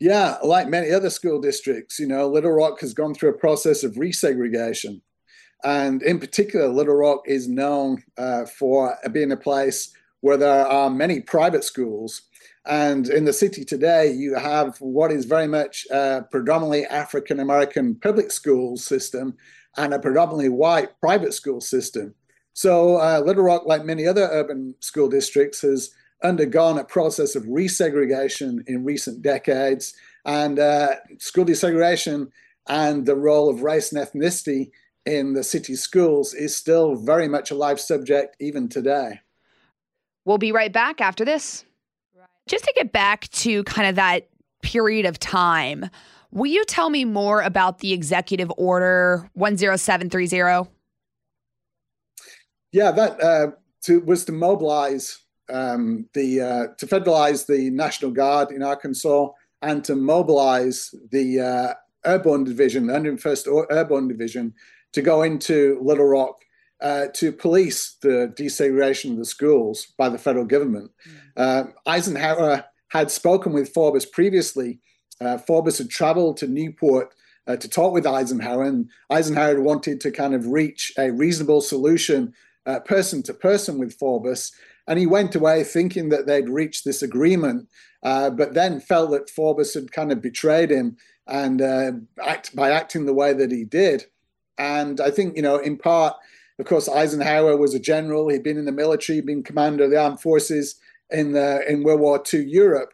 Yeah, 0.00 0.38
like 0.42 0.68
many 0.68 0.90
other 0.90 1.10
school 1.10 1.38
districts, 1.38 1.98
you 1.98 2.06
know, 2.06 2.28
Little 2.28 2.52
Rock 2.52 2.80
has 2.80 2.94
gone 2.94 3.14
through 3.14 3.30
a 3.30 3.38
process 3.38 3.84
of 3.84 3.94
resegregation. 3.94 5.02
And 5.64 6.02
in 6.02 6.18
particular, 6.18 6.68
Little 6.68 6.94
Rock 6.94 7.22
is 7.26 7.48
known 7.48 8.02
uh, 8.16 8.44
for 8.46 8.96
being 9.12 9.32
a 9.32 9.36
place 9.36 9.92
where 10.20 10.36
there 10.36 10.66
are 10.66 10.90
many 10.90 11.20
private 11.20 11.64
schools. 11.64 12.22
And 12.66 13.08
in 13.08 13.24
the 13.24 13.32
city 13.32 13.64
today, 13.64 14.12
you 14.12 14.34
have 14.34 14.76
what 14.80 15.10
is 15.10 15.24
very 15.24 15.46
much 15.46 15.86
a 15.90 16.24
predominantly 16.30 16.84
African 16.86 17.40
American 17.40 17.94
public 17.94 18.30
school 18.30 18.76
system 18.76 19.36
and 19.76 19.94
a 19.94 19.98
predominantly 19.98 20.48
white 20.48 20.90
private 21.00 21.32
school 21.34 21.60
system. 21.60 22.14
So, 22.52 22.96
uh, 22.96 23.22
Little 23.24 23.44
Rock, 23.44 23.66
like 23.66 23.84
many 23.84 24.06
other 24.06 24.28
urban 24.30 24.74
school 24.80 25.08
districts, 25.08 25.60
has 25.62 25.90
undergone 26.22 26.78
a 26.78 26.84
process 26.84 27.36
of 27.36 27.44
resegregation 27.44 28.66
in 28.66 28.84
recent 28.84 29.22
decades. 29.22 29.94
And 30.24 30.58
uh, 30.58 30.96
school 31.18 31.44
desegregation 31.44 32.30
and 32.68 33.06
the 33.06 33.16
role 33.16 33.48
of 33.48 33.62
race 33.62 33.92
and 33.92 34.04
ethnicity 34.04 34.72
in 35.06 35.32
the 35.32 35.42
city 35.42 35.74
schools 35.74 36.34
is 36.34 36.54
still 36.54 36.94
very 36.96 37.28
much 37.28 37.50
a 37.50 37.54
live 37.54 37.80
subject 37.80 38.36
even 38.40 38.68
today. 38.68 39.20
We'll 40.24 40.38
be 40.38 40.52
right 40.52 40.72
back 40.72 41.00
after 41.00 41.24
this. 41.24 41.64
Just 42.46 42.64
to 42.64 42.72
get 42.74 42.92
back 42.92 43.28
to 43.28 43.62
kind 43.64 43.88
of 43.88 43.96
that 43.96 44.28
period 44.62 45.06
of 45.06 45.18
time, 45.18 45.88
will 46.30 46.50
you 46.50 46.64
tell 46.64 46.90
me 46.90 47.04
more 47.04 47.42
about 47.42 47.78
the 47.78 47.92
executive 47.92 48.50
order 48.56 49.30
10730? 49.34 50.70
Yeah, 52.72 52.90
that 52.90 53.22
uh, 53.22 53.46
to, 53.82 54.00
was 54.00 54.24
to 54.26 54.32
mobilize 54.32 55.20
um, 55.50 56.06
the 56.12 56.40
uh, 56.40 56.66
to 56.76 56.86
federalize 56.86 57.46
the 57.46 57.70
National 57.70 58.10
Guard 58.10 58.50
in 58.50 58.62
Arkansas 58.62 59.28
and 59.62 59.84
to 59.84 59.96
mobilize 59.96 60.94
the 61.10 61.40
uh, 61.40 61.74
Airborne 62.04 62.44
Division, 62.44 62.86
the 62.86 62.92
101st 62.92 63.66
Airborne 63.70 64.08
Division, 64.08 64.54
to 64.92 65.02
go 65.02 65.22
into 65.22 65.78
Little 65.82 66.06
Rock 66.06 66.36
uh, 66.80 67.06
to 67.14 67.32
police 67.32 67.96
the 68.02 68.32
desegregation 68.36 69.12
of 69.12 69.18
the 69.18 69.24
schools 69.24 69.92
by 69.96 70.08
the 70.08 70.18
federal 70.18 70.44
government. 70.44 70.90
Mm. 71.08 71.14
Uh, 71.36 71.64
Eisenhower 71.86 72.64
had 72.88 73.10
spoken 73.10 73.52
with 73.52 73.72
Faubus 73.74 74.10
previously. 74.10 74.80
Uh, 75.20 75.38
Faubus 75.38 75.78
had 75.78 75.90
traveled 75.90 76.36
to 76.38 76.46
Newport 76.46 77.14
uh, 77.46 77.56
to 77.56 77.68
talk 77.68 77.92
with 77.92 78.06
Eisenhower, 78.06 78.64
and 78.64 78.88
Eisenhower 79.10 79.60
wanted 79.60 80.00
to 80.02 80.10
kind 80.10 80.34
of 80.34 80.46
reach 80.46 80.92
a 80.98 81.10
reasonable 81.10 81.60
solution 81.60 82.32
uh, 82.66 82.80
person 82.80 83.22
to 83.24 83.34
person 83.34 83.78
with 83.78 83.98
Faubus. 83.98 84.52
And 84.86 84.98
he 84.98 85.06
went 85.06 85.34
away 85.34 85.64
thinking 85.64 86.08
that 86.10 86.26
they'd 86.26 86.48
reached 86.48 86.84
this 86.84 87.02
agreement, 87.02 87.68
uh, 88.02 88.30
but 88.30 88.54
then 88.54 88.80
felt 88.80 89.10
that 89.10 89.30
Faubus 89.30 89.74
had 89.74 89.92
kind 89.92 90.12
of 90.12 90.22
betrayed 90.22 90.70
him 90.70 90.96
and 91.26 91.60
act, 92.24 92.56
by 92.56 92.70
acting 92.70 93.04
the 93.04 93.12
way 93.12 93.34
that 93.34 93.50
he 93.50 93.64
did. 93.64 94.06
And 94.58 95.00
I 95.00 95.10
think, 95.10 95.36
you 95.36 95.42
know, 95.42 95.56
in 95.56 95.76
part, 95.76 96.16
of 96.58 96.66
course, 96.66 96.88
Eisenhower 96.88 97.56
was 97.56 97.74
a 97.74 97.80
general. 97.80 98.28
He'd 98.28 98.42
been 98.42 98.58
in 98.58 98.64
the 98.64 98.72
military, 98.72 99.20
been 99.20 99.42
commander 99.42 99.84
of 99.84 99.90
the 99.90 100.00
armed 100.00 100.20
forces 100.20 100.76
in 101.10 101.32
the 101.32 101.64
in 101.70 101.84
World 101.84 102.00
War 102.00 102.22
II 102.32 102.44
Europe. 102.44 102.92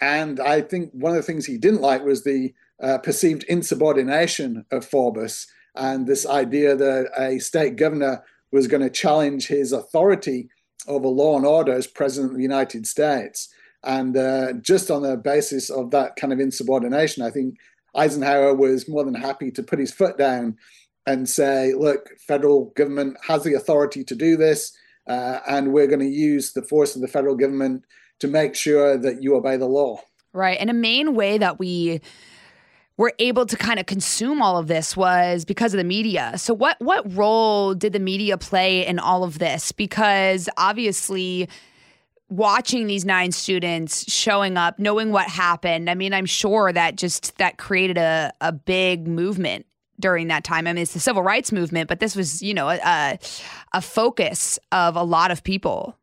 And 0.00 0.40
I 0.40 0.62
think 0.62 0.90
one 0.92 1.12
of 1.12 1.16
the 1.16 1.22
things 1.22 1.46
he 1.46 1.58
didn't 1.58 1.82
like 1.82 2.04
was 2.04 2.24
the 2.24 2.52
uh, 2.82 2.98
perceived 2.98 3.44
insubordination 3.44 4.64
of 4.72 4.88
Faubus 4.88 5.46
and 5.76 6.06
this 6.06 6.26
idea 6.26 6.74
that 6.74 7.10
a 7.16 7.38
state 7.38 7.76
governor 7.76 8.24
was 8.50 8.66
going 8.66 8.82
to 8.82 8.90
challenge 8.90 9.46
his 9.46 9.72
authority 9.72 10.48
over 10.86 11.06
law 11.06 11.36
and 11.36 11.46
order 11.46 11.72
as 11.72 11.86
president 11.86 12.32
of 12.32 12.36
the 12.36 12.42
United 12.42 12.86
States. 12.86 13.48
And 13.84 14.16
uh, 14.16 14.54
just 14.54 14.90
on 14.90 15.02
the 15.02 15.16
basis 15.16 15.70
of 15.70 15.90
that 15.92 16.16
kind 16.16 16.32
of 16.32 16.40
insubordination, 16.40 17.22
I 17.22 17.30
think 17.30 17.56
Eisenhower 17.94 18.54
was 18.54 18.88
more 18.88 19.04
than 19.04 19.14
happy 19.14 19.50
to 19.52 19.62
put 19.62 19.78
his 19.78 19.92
foot 19.92 20.18
down 20.18 20.56
and 21.06 21.28
say, 21.28 21.74
look, 21.74 22.10
federal 22.18 22.66
government 22.76 23.16
has 23.26 23.44
the 23.44 23.54
authority 23.54 24.04
to 24.04 24.14
do 24.14 24.36
this, 24.36 24.76
uh, 25.08 25.40
and 25.48 25.72
we're 25.72 25.86
going 25.86 26.00
to 26.00 26.06
use 26.06 26.52
the 26.52 26.62
force 26.62 26.94
of 26.94 27.02
the 27.02 27.08
federal 27.08 27.34
government 27.34 27.84
to 28.20 28.28
make 28.28 28.54
sure 28.54 28.96
that 28.96 29.22
you 29.22 29.34
obey 29.34 29.56
the 29.56 29.66
law. 29.66 30.00
Right. 30.32 30.56
And 30.60 30.70
a 30.70 30.74
main 30.74 31.14
way 31.14 31.38
that 31.38 31.58
we 31.58 32.00
were 32.96 33.12
able 33.18 33.46
to 33.46 33.56
kind 33.56 33.80
of 33.80 33.86
consume 33.86 34.40
all 34.40 34.56
of 34.58 34.68
this 34.68 34.96
was 34.96 35.44
because 35.44 35.74
of 35.74 35.78
the 35.78 35.84
media. 35.84 36.34
So 36.36 36.54
what 36.54 36.80
what 36.80 37.10
role 37.12 37.74
did 37.74 37.92
the 37.92 37.98
media 37.98 38.38
play 38.38 38.86
in 38.86 38.98
all 38.98 39.24
of 39.24 39.38
this? 39.38 39.72
Because 39.72 40.48
obviously 40.56 41.48
watching 42.28 42.86
these 42.86 43.04
nine 43.04 43.32
students 43.32 44.10
showing 44.10 44.56
up, 44.56 44.78
knowing 44.78 45.10
what 45.10 45.28
happened, 45.28 45.90
I 45.90 45.94
mean, 45.94 46.14
I'm 46.14 46.26
sure 46.26 46.72
that 46.72 46.96
just 46.96 47.36
that 47.38 47.58
created 47.58 47.98
a, 47.98 48.32
a 48.40 48.52
big 48.52 49.06
movement 49.06 49.66
during 50.00 50.28
that 50.28 50.44
time. 50.44 50.66
I 50.66 50.72
mean, 50.72 50.82
it's 50.82 50.94
the 50.94 51.00
civil 51.00 51.22
rights 51.22 51.52
movement, 51.52 51.88
but 51.88 52.00
this 52.00 52.16
was, 52.16 52.42
you 52.42 52.54
know, 52.54 52.68
a, 52.68 53.18
a 53.72 53.80
focus 53.80 54.58
of 54.70 54.96
a 54.96 55.02
lot 55.02 55.30
of 55.30 55.44
people. 55.44 55.96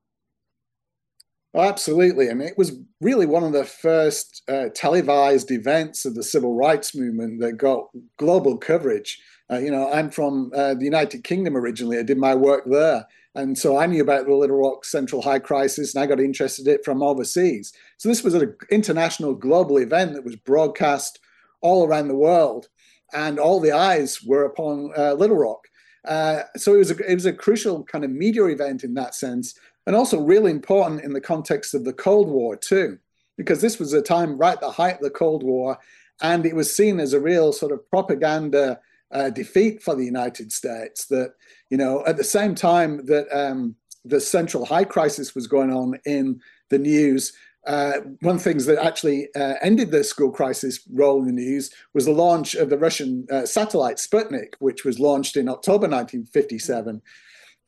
Oh, 1.53 1.61
absolutely. 1.61 2.27
And 2.27 2.41
it 2.41 2.57
was 2.57 2.77
really 3.01 3.25
one 3.25 3.43
of 3.43 3.53
the 3.53 3.65
first 3.65 4.43
uh, 4.47 4.69
televised 4.75 5.49
events 5.49 6.05
of 6.05 6.13
the 6.13 6.23
civil 6.23 6.55
rights 6.55 6.95
movement 6.95 7.39
that 7.39 7.53
got 7.53 7.89
global 8.17 8.55
coverage. 8.57 9.19
Uh, 9.51 9.57
you 9.57 9.71
know, 9.71 9.91
I'm 9.91 10.11
from 10.11 10.51
uh, 10.55 10.75
the 10.75 10.85
United 10.85 11.23
Kingdom 11.23 11.57
originally. 11.57 11.97
I 11.97 12.03
did 12.03 12.19
my 12.19 12.35
work 12.35 12.65
there. 12.67 13.07
And 13.33 13.57
so 13.57 13.77
I 13.77 13.87
knew 13.87 14.01
about 14.01 14.25
the 14.25 14.35
Little 14.35 14.57
Rock 14.57 14.85
Central 14.85 15.23
High 15.23 15.39
crisis 15.39 15.95
and 15.95 16.03
I 16.03 16.07
got 16.07 16.19
interested 16.19 16.67
in 16.67 16.75
it 16.75 16.85
from 16.85 17.01
overseas. 17.01 17.73
So 17.97 18.09
this 18.09 18.23
was 18.23 18.35
an 18.35 18.55
international 18.69 19.33
global 19.33 19.77
event 19.77 20.13
that 20.13 20.23
was 20.23 20.35
broadcast 20.35 21.19
all 21.61 21.85
around 21.85 22.09
the 22.09 22.15
world. 22.15 22.69
And 23.13 23.39
all 23.39 23.59
the 23.59 23.71
eyes 23.71 24.21
were 24.23 24.45
upon 24.45 24.91
uh, 24.97 25.13
Little 25.13 25.37
Rock. 25.37 25.67
Uh, 26.05 26.43
so 26.55 26.75
it 26.75 26.77
was, 26.77 26.91
a, 26.91 27.11
it 27.11 27.13
was 27.13 27.25
a 27.25 27.33
crucial 27.33 27.83
kind 27.83 28.05
of 28.05 28.11
media 28.11 28.45
event 28.45 28.83
in 28.83 28.93
that 28.93 29.13
sense 29.15 29.53
and 29.89 29.95
also 29.95 30.21
really 30.21 30.51
important 30.51 31.01
in 31.01 31.13
the 31.13 31.19
context 31.19 31.73
of 31.73 31.83
the 31.83 31.91
Cold 31.91 32.29
War 32.29 32.55
too, 32.55 32.99
because 33.37 33.59
this 33.59 33.79
was 33.79 33.91
a 33.91 34.03
time 34.03 34.37
right 34.37 34.53
at 34.53 34.61
the 34.61 34.69
height 34.69 34.97
of 34.97 35.01
the 35.01 35.09
Cold 35.09 35.41
War, 35.41 35.79
and 36.21 36.45
it 36.45 36.55
was 36.55 36.75
seen 36.75 36.99
as 36.99 37.13
a 37.13 37.19
real 37.19 37.51
sort 37.51 37.71
of 37.71 37.89
propaganda 37.89 38.79
uh, 39.11 39.31
defeat 39.31 39.81
for 39.81 39.95
the 39.95 40.05
United 40.05 40.51
States. 40.51 41.07
That 41.07 41.33
you 41.71 41.77
know, 41.77 42.05
at 42.05 42.17
the 42.17 42.23
same 42.23 42.53
time 42.53 43.03
that 43.07 43.27
um, 43.35 43.75
the 44.05 44.21
Central 44.21 44.63
High 44.63 44.83
crisis 44.83 45.33
was 45.33 45.47
going 45.47 45.73
on 45.73 45.99
in 46.05 46.39
the 46.69 46.77
news. 46.77 47.33
Uh, 47.67 47.99
one 48.21 48.35
of 48.35 48.43
the 48.43 48.49
things 48.49 48.65
that 48.65 48.83
actually 48.83 49.27
uh, 49.35 49.55
ended 49.61 49.91
the 49.91 50.03
school 50.03 50.31
crisis 50.31 50.79
role 50.93 51.19
in 51.19 51.27
the 51.27 51.31
news 51.33 51.71
was 51.93 52.05
the 52.05 52.11
launch 52.11 52.55
of 52.55 52.69
the 52.69 52.77
Russian 52.77 53.27
uh, 53.31 53.45
satellite 53.45 53.97
Sputnik, 53.97 54.53
which 54.59 54.85
was 54.85 54.99
launched 54.99 55.35
in 55.35 55.49
October 55.49 55.87
1957. 55.87 57.01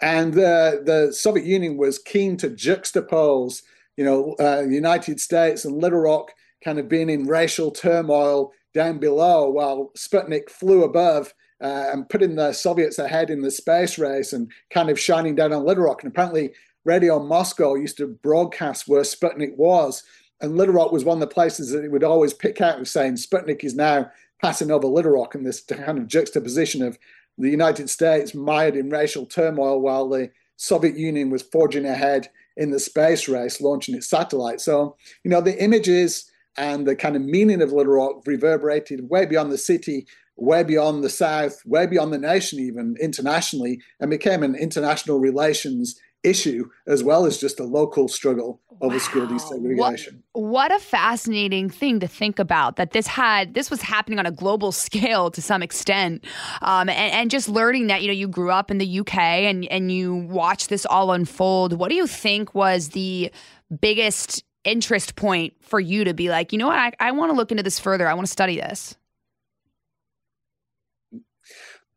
And 0.01 0.33
uh, 0.33 0.77
the 0.83 1.13
Soviet 1.15 1.45
Union 1.45 1.77
was 1.77 1.99
keen 1.99 2.37
to 2.37 2.49
juxtapose, 2.49 3.61
you 3.97 4.05
know, 4.05 4.33
uh, 4.39 4.63
the 4.63 4.73
United 4.73 5.19
States 5.19 5.65
and 5.65 5.77
Little 5.81 5.99
Rock 5.99 6.31
kind 6.63 6.79
of 6.79 6.87
being 6.87 7.09
in 7.09 7.27
racial 7.27 7.69
turmoil 7.71 8.51
down 8.73 8.97
below 8.97 9.49
while 9.49 9.91
Sputnik 9.97 10.49
flew 10.49 10.83
above 10.83 11.33
uh, 11.61 11.89
and 11.91 12.09
putting 12.09 12.35
the 12.35 12.53
Soviets 12.53 12.97
ahead 12.97 13.29
in 13.29 13.41
the 13.41 13.51
space 13.51 13.99
race 13.99 14.33
and 14.33 14.51
kind 14.71 14.89
of 14.89 14.99
shining 14.99 15.35
down 15.35 15.53
on 15.53 15.65
Little 15.65 15.83
Rock. 15.83 16.03
And 16.03 16.11
apparently, 16.11 16.51
Radio 16.83 17.19
Moscow 17.19 17.75
used 17.75 17.97
to 17.97 18.07
broadcast 18.07 18.87
where 18.87 19.01
Sputnik 19.01 19.55
was. 19.55 20.03
And 20.41 20.57
Little 20.57 20.73
Rock 20.73 20.91
was 20.91 21.05
one 21.05 21.17
of 21.17 21.21
the 21.21 21.33
places 21.33 21.69
that 21.71 21.83
it 21.83 21.91
would 21.91 22.03
always 22.03 22.33
pick 22.33 22.61
out 22.61 22.85
saying 22.87 23.15
Sputnik 23.15 23.63
is 23.63 23.75
now 23.75 24.09
passing 24.41 24.71
over 24.71 24.87
Little 24.87 25.11
Rock 25.11 25.35
in 25.35 25.43
this 25.43 25.61
kind 25.61 25.99
of 25.99 26.07
juxtaposition 26.07 26.81
of 26.81 26.97
the 27.37 27.49
United 27.49 27.89
States 27.89 28.33
mired 28.33 28.75
in 28.75 28.89
racial 28.89 29.25
turmoil 29.25 29.79
while 29.79 30.09
the 30.09 30.31
Soviet 30.57 30.97
Union 30.97 31.29
was 31.29 31.43
forging 31.43 31.85
ahead 31.85 32.29
in 32.57 32.71
the 32.71 32.79
space 32.79 33.27
race, 33.27 33.61
launching 33.61 33.95
its 33.95 34.09
satellites. 34.09 34.65
So, 34.65 34.95
you 35.23 35.31
know, 35.31 35.41
the 35.41 35.61
images 35.61 36.29
and 36.57 36.87
the 36.87 36.95
kind 36.95 37.15
of 37.15 37.21
meaning 37.21 37.61
of 37.61 37.71
Little 37.71 37.93
Rock 37.93 38.23
reverberated 38.25 39.09
way 39.09 39.25
beyond 39.25 39.51
the 39.51 39.57
city, 39.57 40.05
way 40.35 40.63
beyond 40.63 41.03
the 41.03 41.09
South, 41.09 41.61
way 41.65 41.85
beyond 41.85 42.11
the 42.11 42.17
nation, 42.17 42.59
even 42.59 42.95
internationally, 42.99 43.79
and 43.99 44.09
became 44.09 44.43
an 44.43 44.55
international 44.55 45.19
relations 45.19 45.99
issue 46.23 46.69
as 46.87 47.03
well 47.03 47.25
as 47.25 47.37
just 47.37 47.59
a 47.59 47.63
local 47.63 48.07
struggle 48.07 48.61
over 48.81 48.95
wow. 48.95 48.99
school 48.99 49.27
desegregation. 49.27 50.21
What, 50.33 50.43
what, 50.43 50.71
a 50.71 50.79
fascinating 50.79 51.69
thing 51.69 51.99
to 51.99 52.07
think 52.07 52.39
about 52.39 52.75
that 52.75 52.91
this 52.91 53.07
had 53.07 53.53
this 53.53 53.69
was 53.69 53.81
happening 53.81 54.19
on 54.19 54.25
a 54.25 54.31
global 54.31 54.71
scale 54.71 55.31
to 55.31 55.41
some 55.41 55.63
extent, 55.63 56.25
um, 56.61 56.89
and, 56.89 57.13
and, 57.13 57.31
just 57.31 57.47
learning 57.49 57.87
that 57.87 58.01
you 58.01 58.07
know 58.07 58.13
you 58.13 58.27
grew 58.27 58.51
up 58.51 58.71
in 58.71 58.77
the 58.77 58.99
UK 58.99 59.17
and 59.17 59.65
and 59.65 59.91
you 59.91 60.15
watched 60.15 60.69
this 60.69 60.85
all 60.85 61.11
unfold. 61.11 61.73
What 61.73 61.89
do 61.89 61.95
you 61.95 62.07
think 62.07 62.53
was 62.53 62.89
the 62.89 63.31
biggest 63.79 64.43
interest 64.63 65.15
point 65.15 65.53
for 65.61 65.79
you 65.79 66.03
to 66.03 66.13
be 66.13 66.29
like, 66.29 66.51
you 66.51 66.57
know 66.57 66.67
what, 66.67 66.77
I, 66.77 66.91
I 66.99 67.11
want 67.11 67.31
to 67.31 67.35
look 67.35 67.51
into 67.51 67.63
this 67.63 67.79
further. 67.79 68.07
I 68.07 68.13
want 68.13 68.27
to 68.27 68.31
study 68.31 68.57
this. 68.57 68.95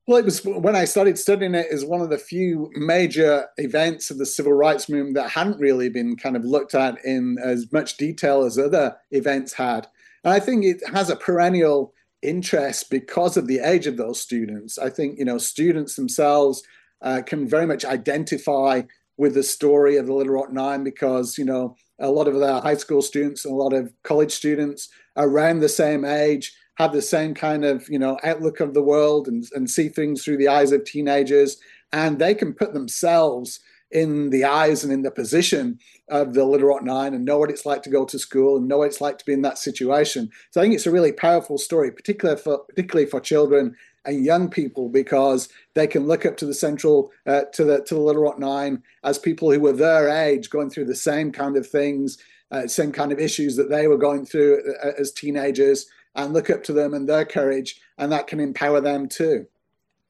Well, 0.06 0.18
it 0.18 0.26
was 0.26 0.44
when 0.44 0.76
I 0.76 0.84
started 0.84 1.18
studying 1.18 1.54
it 1.54 1.68
as 1.72 1.86
one 1.86 2.02
of 2.02 2.10
the 2.10 2.18
few 2.18 2.70
major 2.74 3.46
events 3.56 4.10
of 4.10 4.18
the 4.18 4.26
civil 4.26 4.52
rights 4.52 4.90
movement 4.90 5.14
that 5.14 5.30
hadn't 5.30 5.58
really 5.58 5.88
been 5.88 6.14
kind 6.16 6.36
of 6.36 6.44
looked 6.44 6.74
at 6.74 7.02
in 7.06 7.38
as 7.42 7.72
much 7.72 7.96
detail 7.96 8.44
as 8.44 8.58
other 8.58 8.96
events 9.12 9.54
had. 9.54 9.88
And 10.22 10.34
I 10.34 10.40
think 10.40 10.64
it 10.64 10.86
has 10.92 11.08
a 11.08 11.16
perennial 11.16 11.94
interest 12.20 12.90
because 12.90 13.38
of 13.38 13.46
the 13.46 13.60
age 13.60 13.86
of 13.86 13.96
those 13.96 14.20
students. 14.20 14.78
I 14.78 14.90
think, 14.90 15.18
you 15.18 15.24
know, 15.24 15.38
students 15.38 15.96
themselves 15.96 16.62
uh, 17.00 17.22
can 17.24 17.48
very 17.48 17.66
much 17.66 17.86
identify 17.86 18.82
with 19.16 19.32
the 19.32 19.42
story 19.42 19.96
of 19.96 20.06
the 20.06 20.12
Little 20.12 20.34
Rock 20.34 20.52
Nine 20.52 20.84
because, 20.84 21.38
you 21.38 21.46
know, 21.46 21.76
a 21.98 22.10
lot 22.10 22.28
of 22.28 22.34
the 22.34 22.60
high 22.60 22.76
school 22.76 23.00
students 23.00 23.46
and 23.46 23.54
a 23.54 23.56
lot 23.56 23.72
of 23.72 23.90
college 24.02 24.32
students 24.32 24.90
around 25.16 25.60
the 25.60 25.68
same 25.68 26.04
age 26.04 26.54
have 26.76 26.92
the 26.92 27.02
same 27.02 27.34
kind 27.34 27.64
of 27.64 27.88
you 27.88 27.98
know 27.98 28.18
outlook 28.24 28.60
of 28.60 28.74
the 28.74 28.82
world 28.82 29.28
and, 29.28 29.44
and 29.54 29.70
see 29.70 29.88
things 29.88 30.22
through 30.22 30.36
the 30.36 30.48
eyes 30.48 30.72
of 30.72 30.84
teenagers 30.84 31.58
and 31.92 32.18
they 32.18 32.34
can 32.34 32.52
put 32.52 32.74
themselves 32.74 33.60
in 33.94 34.30
the 34.30 34.44
eyes 34.44 34.82
and 34.82 34.92
in 34.92 35.02
the 35.02 35.10
position 35.10 35.78
of 36.08 36.34
the 36.34 36.44
Little 36.44 36.68
Rock 36.68 36.82
Nine 36.82 37.14
and 37.14 37.24
know 37.24 37.38
what 37.38 37.50
it's 37.50 37.64
like 37.64 37.82
to 37.84 37.90
go 37.90 38.04
to 38.04 38.18
school 38.18 38.56
and 38.56 38.66
know 38.66 38.78
what 38.78 38.88
it's 38.88 39.00
like 39.00 39.18
to 39.18 39.24
be 39.24 39.32
in 39.32 39.42
that 39.42 39.56
situation. 39.56 40.28
So 40.50 40.60
I 40.60 40.64
think 40.64 40.74
it's 40.74 40.86
a 40.86 40.90
really 40.90 41.12
powerful 41.12 41.56
story, 41.56 41.92
particularly 41.92 42.40
for 42.40 42.58
particularly 42.58 43.08
for 43.08 43.20
children 43.20 43.76
and 44.04 44.24
young 44.24 44.50
people, 44.50 44.88
because 44.88 45.48
they 45.74 45.86
can 45.86 46.08
look 46.08 46.26
up 46.26 46.36
to 46.38 46.46
the 46.46 46.54
central 46.54 47.12
uh, 47.26 47.42
to 47.52 47.64
the 47.64 47.84
to 47.84 47.94
the 47.94 48.00
Little 48.00 48.22
Rock 48.22 48.40
Nine 48.40 48.82
as 49.04 49.18
people 49.18 49.52
who 49.52 49.60
were 49.60 49.72
their 49.72 50.08
age, 50.08 50.50
going 50.50 50.70
through 50.70 50.86
the 50.86 50.96
same 50.96 51.30
kind 51.30 51.56
of 51.56 51.66
things, 51.66 52.18
uh, 52.50 52.66
same 52.66 52.90
kind 52.90 53.12
of 53.12 53.20
issues 53.20 53.54
that 53.56 53.70
they 53.70 53.86
were 53.86 53.98
going 53.98 54.26
through 54.26 54.74
uh, 54.82 54.90
as 54.98 55.12
teenagers, 55.12 55.86
and 56.14 56.32
look 56.32 56.50
up 56.50 56.62
to 56.64 56.72
them 56.72 56.94
and 56.94 57.08
their 57.08 57.24
courage, 57.24 57.80
and 57.98 58.12
that 58.12 58.26
can 58.26 58.40
empower 58.40 58.80
them 58.80 59.08
too. 59.08 59.46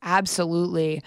Absolutely. 0.02 1.02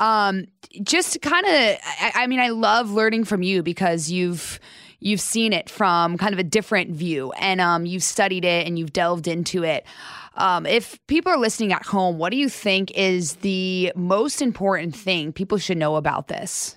Um, 0.00 0.46
just 0.82 1.20
kind 1.22 1.46
of, 1.46 1.52
I, 1.52 2.12
I 2.16 2.26
mean, 2.26 2.40
I 2.40 2.48
love 2.48 2.90
learning 2.90 3.24
from 3.24 3.42
you 3.42 3.62
because 3.62 4.10
you've 4.10 4.58
you've 4.98 5.20
seen 5.20 5.52
it 5.52 5.70
from 5.70 6.18
kind 6.18 6.34
of 6.34 6.38
a 6.38 6.44
different 6.44 6.90
view, 6.90 7.32
and 7.32 7.60
um, 7.60 7.86
you've 7.86 8.02
studied 8.02 8.44
it 8.44 8.66
and 8.66 8.78
you've 8.78 8.92
delved 8.92 9.28
into 9.28 9.62
it. 9.62 9.86
Um, 10.34 10.66
if 10.66 11.04
people 11.06 11.32
are 11.32 11.38
listening 11.38 11.72
at 11.72 11.86
home, 11.86 12.18
what 12.18 12.30
do 12.30 12.36
you 12.36 12.48
think 12.48 12.90
is 12.92 13.36
the 13.36 13.92
most 13.94 14.42
important 14.42 14.96
thing 14.96 15.32
people 15.32 15.58
should 15.58 15.78
know 15.78 15.96
about 15.96 16.28
this? 16.28 16.76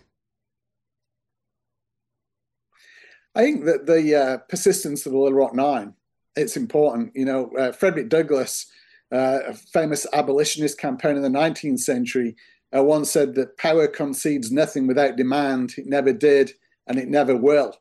I 3.36 3.42
think 3.42 3.66
that 3.66 3.88
the 3.88 4.16
uh, 4.16 4.38
persistence 4.50 5.06
of 5.06 5.12
the 5.12 5.18
Little 5.18 5.38
Rock 5.38 5.56
Nine 5.56 5.96
it's 6.36 6.58
important. 6.58 7.12
You 7.16 7.26
know, 7.26 7.52
uh, 7.58 7.72
Frederick 7.72 8.10
Douglass, 8.10 8.66
uh, 9.12 9.40
a 9.48 9.54
famous 9.54 10.06
abolitionist 10.14 10.78
campaigner 10.80 11.18
in 11.18 11.22
the 11.22 11.40
19th 11.40 11.80
century, 11.80 12.36
uh, 12.76 12.84
once 12.84 13.12
said 13.12 13.36
that 13.36 13.58
power 13.58 13.88
concedes 13.88 14.52
nothing 14.52 14.88
without 14.88 15.16
demand. 15.16 15.74
It 15.78 15.86
never 15.86 16.12
did, 16.12 16.52
and 16.88 16.98
it 16.98 17.08
never 17.08 17.36
will. 17.36 17.78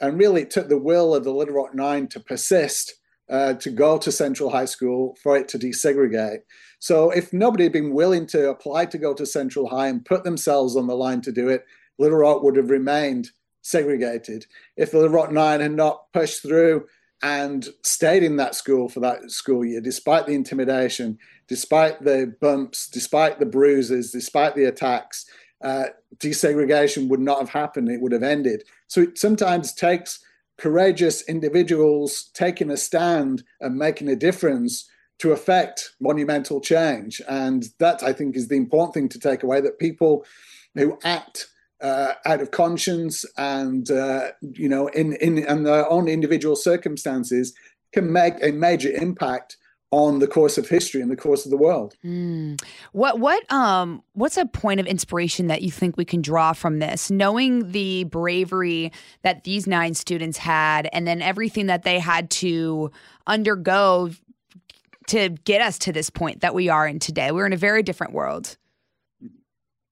And 0.00 0.18
really, 0.18 0.42
it 0.42 0.50
took 0.50 0.68
the 0.68 0.78
will 0.78 1.14
of 1.14 1.24
the 1.24 1.32
Little 1.32 1.54
Rock 1.54 1.74
Nine 1.74 2.06
to 2.08 2.20
persist 2.20 2.94
uh, 3.28 3.54
to 3.54 3.70
go 3.70 3.98
to 3.98 4.12
Central 4.12 4.50
High 4.50 4.66
School 4.66 5.16
for 5.22 5.36
it 5.36 5.48
to 5.48 5.58
desegregate. 5.58 6.40
So, 6.78 7.10
if 7.10 7.32
nobody 7.32 7.64
had 7.64 7.72
been 7.72 7.94
willing 7.94 8.26
to 8.28 8.50
apply 8.50 8.86
to 8.86 8.98
go 8.98 9.14
to 9.14 9.26
Central 9.26 9.68
High 9.68 9.88
and 9.88 10.04
put 10.04 10.22
themselves 10.22 10.76
on 10.76 10.86
the 10.86 10.94
line 10.94 11.22
to 11.22 11.32
do 11.32 11.48
it, 11.48 11.64
Little 11.98 12.18
Rock 12.18 12.42
would 12.42 12.56
have 12.56 12.70
remained 12.70 13.30
segregated. 13.62 14.46
If 14.76 14.92
the 14.92 14.98
Little 14.98 15.14
Rock 15.14 15.32
Nine 15.32 15.60
had 15.60 15.72
not 15.72 16.12
pushed 16.12 16.42
through 16.42 16.86
and 17.22 17.68
stayed 17.82 18.22
in 18.22 18.36
that 18.36 18.54
school 18.54 18.88
for 18.88 19.00
that 19.00 19.30
school 19.30 19.64
year, 19.64 19.80
despite 19.80 20.26
the 20.26 20.34
intimidation, 20.34 21.18
despite 21.48 22.02
the 22.02 22.34
bumps, 22.40 22.88
despite 22.88 23.38
the 23.38 23.46
bruises, 23.46 24.10
despite 24.10 24.54
the 24.54 24.64
attacks. 24.64 25.26
Uh, 25.62 25.86
desegregation 26.18 27.08
would 27.08 27.20
not 27.20 27.38
have 27.38 27.48
happened, 27.48 27.88
it 27.88 28.00
would 28.00 28.12
have 28.12 28.22
ended. 28.22 28.64
So 28.88 29.00
it 29.00 29.18
sometimes 29.18 29.72
takes 29.72 30.20
courageous 30.58 31.22
individuals 31.22 32.30
taking 32.34 32.70
a 32.70 32.76
stand 32.76 33.42
and 33.60 33.76
making 33.76 34.08
a 34.08 34.16
difference 34.16 34.88
to 35.18 35.32
affect 35.32 35.92
monumental 36.00 36.60
change. 36.60 37.22
And 37.28 37.68
that, 37.78 38.02
I 38.02 38.12
think, 38.12 38.36
is 38.36 38.48
the 38.48 38.56
important 38.56 38.94
thing 38.94 39.08
to 39.10 39.18
take 39.18 39.42
away 39.42 39.60
that 39.62 39.78
people 39.78 40.24
who 40.74 40.98
act 41.04 41.48
uh, 41.80 42.14
out 42.24 42.40
of 42.40 42.50
conscience 42.50 43.24
and 43.36 43.90
uh, 43.90 44.28
you 44.40 44.68
know 44.68 44.88
in 44.88 45.14
in 45.14 45.38
and 45.46 45.66
their 45.66 45.88
own 45.90 46.08
individual 46.08 46.56
circumstances 46.56 47.54
can 47.92 48.12
make 48.12 48.34
a 48.42 48.52
major 48.52 48.90
impact 48.90 49.56
on 49.92 50.18
the 50.18 50.26
course 50.26 50.58
of 50.58 50.68
history 50.68 51.00
and 51.00 51.10
the 51.10 51.16
course 51.16 51.44
of 51.44 51.50
the 51.50 51.56
world. 51.56 51.94
Mm. 52.04 52.60
What 52.92 53.20
what 53.20 53.50
um 53.52 54.02
what's 54.14 54.36
a 54.36 54.46
point 54.46 54.80
of 54.80 54.86
inspiration 54.86 55.46
that 55.46 55.62
you 55.62 55.70
think 55.70 55.96
we 55.96 56.04
can 56.04 56.22
draw 56.22 56.52
from 56.52 56.80
this, 56.80 57.10
knowing 57.10 57.72
the 57.72 58.04
bravery 58.04 58.92
that 59.22 59.44
these 59.44 59.66
nine 59.66 59.94
students 59.94 60.38
had, 60.38 60.88
and 60.92 61.06
then 61.06 61.22
everything 61.22 61.66
that 61.66 61.84
they 61.84 61.98
had 61.98 62.30
to 62.30 62.90
undergo 63.26 64.10
to 65.08 65.30
get 65.44 65.60
us 65.60 65.78
to 65.78 65.92
this 65.92 66.10
point 66.10 66.40
that 66.40 66.54
we 66.54 66.68
are 66.68 66.86
in 66.86 66.98
today. 66.98 67.30
We're 67.30 67.46
in 67.46 67.52
a 67.52 67.56
very 67.56 67.82
different 67.82 68.12
world. 68.12 68.56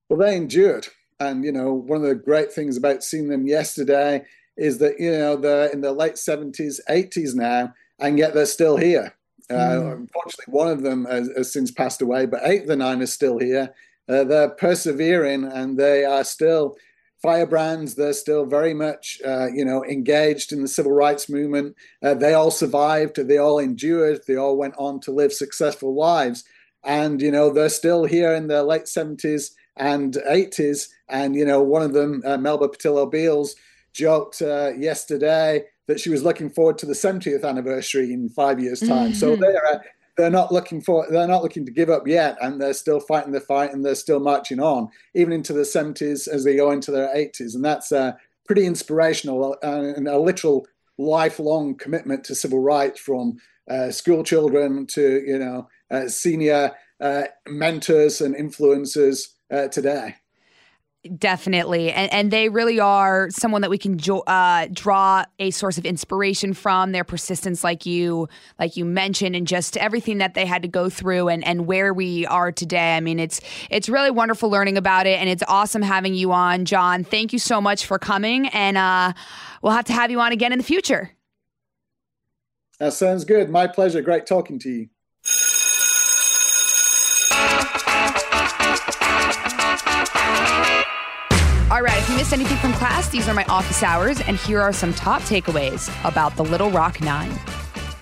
Well, 0.08 0.18
they 0.18 0.36
endured. 0.36 0.88
And, 1.20 1.44
you 1.44 1.52
know, 1.52 1.72
one 1.72 2.02
of 2.02 2.08
the 2.08 2.14
great 2.14 2.52
things 2.52 2.76
about 2.76 3.04
seeing 3.04 3.28
them 3.28 3.46
yesterday 3.46 4.24
is 4.56 4.78
that 4.78 5.00
you 5.00 5.10
know 5.10 5.36
they're 5.36 5.66
in 5.66 5.80
the 5.80 5.92
late 5.92 6.14
70s, 6.14 6.80
80s 6.88 7.34
now, 7.34 7.72
and 7.98 8.18
yet 8.18 8.34
they're 8.34 8.46
still 8.46 8.76
here. 8.76 9.14
Uh, 9.50 9.54
mm. 9.54 9.92
Unfortunately, 9.92 10.52
one 10.52 10.68
of 10.68 10.82
them 10.82 11.04
has, 11.06 11.30
has, 11.36 11.52
since 11.52 11.70
passed 11.70 12.00
away, 12.00 12.26
but 12.26 12.40
eight 12.44 12.62
of 12.62 12.68
the 12.68 12.76
nine 12.76 13.02
are 13.02 13.06
still 13.06 13.38
here. 13.38 13.74
Uh, 14.08 14.24
they're 14.24 14.50
persevering, 14.50 15.44
and 15.44 15.78
they 15.78 16.04
are 16.04 16.24
still 16.24 16.76
firebrands. 17.20 17.94
They're 17.94 18.12
still 18.12 18.46
very 18.46 18.74
much, 18.74 19.18
uh, 19.24 19.48
you 19.52 19.64
know, 19.64 19.84
engaged 19.84 20.52
in 20.52 20.62
the 20.62 20.68
civil 20.68 20.92
rights 20.92 21.28
movement. 21.28 21.74
Uh, 22.02 22.14
they 22.14 22.34
all 22.34 22.50
survived. 22.50 23.16
They 23.16 23.38
all 23.38 23.58
endured. 23.58 24.20
They 24.26 24.36
all 24.36 24.56
went 24.56 24.74
on 24.78 25.00
to 25.00 25.10
live 25.10 25.32
successful 25.32 25.94
lives, 25.94 26.44
and 26.84 27.20
you 27.20 27.30
know, 27.30 27.50
they're 27.50 27.68
still 27.68 28.04
here 28.04 28.34
in 28.34 28.46
their 28.46 28.62
late 28.62 28.84
70s 28.84 29.50
and 29.76 30.14
80s. 30.14 30.88
And 31.08 31.34
you 31.34 31.44
know, 31.44 31.62
one 31.62 31.82
of 31.82 31.92
them, 31.92 32.22
uh, 32.24 32.36
Melba 32.36 32.68
Pattillo 32.68 33.10
Beals, 33.10 33.54
joked 33.92 34.42
uh, 34.42 34.72
yesterday 34.76 35.64
that 35.86 36.00
she 36.00 36.10
was 36.10 36.22
looking 36.22 36.50
forward 36.50 36.78
to 36.78 36.86
the 36.86 36.94
70th 36.94 37.44
anniversary 37.44 38.12
in 38.12 38.28
five 38.28 38.58
years' 38.58 38.80
time. 38.80 39.10
Mm-hmm. 39.10 39.12
So 39.12 39.36
they're 39.36 39.66
uh, 39.66 39.78
they're 40.16 40.30
not 40.30 40.52
looking 40.52 40.80
for 40.80 41.06
they're 41.10 41.26
not 41.26 41.42
looking 41.42 41.66
to 41.66 41.72
give 41.72 41.90
up 41.90 42.06
yet, 42.06 42.36
and 42.40 42.60
they're 42.60 42.74
still 42.74 43.00
fighting 43.00 43.32
the 43.32 43.40
fight, 43.40 43.72
and 43.72 43.84
they're 43.84 43.94
still 43.94 44.20
marching 44.20 44.60
on, 44.60 44.88
even 45.14 45.32
into 45.32 45.52
the 45.52 45.62
70s 45.62 46.28
as 46.28 46.44
they 46.44 46.56
go 46.56 46.70
into 46.70 46.90
their 46.90 47.14
80s, 47.14 47.54
and 47.54 47.64
that's 47.64 47.90
uh, 47.90 48.12
pretty 48.46 48.66
inspirational 48.66 49.56
uh, 49.62 49.92
and 49.96 50.06
a 50.06 50.18
literal 50.18 50.66
lifelong 50.98 51.74
commitment 51.74 52.22
to 52.24 52.34
civil 52.34 52.60
rights 52.60 53.00
from 53.00 53.36
uh, 53.68 53.90
school 53.90 54.22
children 54.22 54.86
to 54.86 55.22
you 55.26 55.38
know 55.38 55.68
uh, 55.90 56.06
senior 56.06 56.72
uh, 57.00 57.24
mentors 57.48 58.20
and 58.20 58.36
influencers 58.36 59.33
uh, 59.50 59.68
today. 59.68 60.16
Definitely. 61.18 61.92
And, 61.92 62.10
and 62.14 62.30
they 62.30 62.48
really 62.48 62.80
are 62.80 63.28
someone 63.28 63.60
that 63.60 63.68
we 63.68 63.76
can 63.76 63.98
jo- 63.98 64.20
uh, 64.20 64.68
draw 64.72 65.26
a 65.38 65.50
source 65.50 65.76
of 65.76 65.84
inspiration 65.84 66.54
from 66.54 66.92
their 66.92 67.04
persistence, 67.04 67.62
like 67.62 67.84
you, 67.84 68.26
like 68.58 68.78
you 68.78 68.86
mentioned, 68.86 69.36
and 69.36 69.46
just 69.46 69.76
everything 69.76 70.16
that 70.18 70.32
they 70.32 70.46
had 70.46 70.62
to 70.62 70.68
go 70.68 70.88
through 70.88 71.28
and, 71.28 71.46
and 71.46 71.66
where 71.66 71.92
we 71.92 72.24
are 72.24 72.50
today. 72.50 72.96
I 72.96 73.00
mean, 73.00 73.20
it's, 73.20 73.42
it's 73.68 73.90
really 73.90 74.10
wonderful 74.10 74.48
learning 74.48 74.78
about 74.78 75.06
it 75.06 75.20
and 75.20 75.28
it's 75.28 75.42
awesome 75.46 75.82
having 75.82 76.14
you 76.14 76.32
on, 76.32 76.64
John. 76.64 77.04
Thank 77.04 77.34
you 77.34 77.38
so 77.38 77.60
much 77.60 77.84
for 77.84 77.98
coming. 77.98 78.48
And 78.48 78.78
uh, 78.78 79.12
we'll 79.60 79.74
have 79.74 79.84
to 79.86 79.92
have 79.92 80.10
you 80.10 80.20
on 80.20 80.32
again 80.32 80.52
in 80.52 80.58
the 80.58 80.64
future. 80.64 81.10
That 82.78 82.94
sounds 82.94 83.26
good. 83.26 83.50
My 83.50 83.66
pleasure. 83.66 84.00
Great 84.00 84.24
talking 84.24 84.58
to 84.60 84.70
you. 84.70 84.88
All 91.74 91.82
right, 91.82 92.00
if 92.00 92.08
you 92.08 92.14
missed 92.14 92.32
anything 92.32 92.56
from 92.58 92.72
class, 92.74 93.08
these 93.08 93.28
are 93.28 93.34
my 93.34 93.42
office 93.46 93.82
hours, 93.82 94.20
and 94.20 94.36
here 94.36 94.60
are 94.60 94.72
some 94.72 94.94
top 94.94 95.22
takeaways 95.22 95.90
about 96.08 96.36
the 96.36 96.44
Little 96.44 96.70
Rock 96.70 97.00
Nine. 97.00 97.36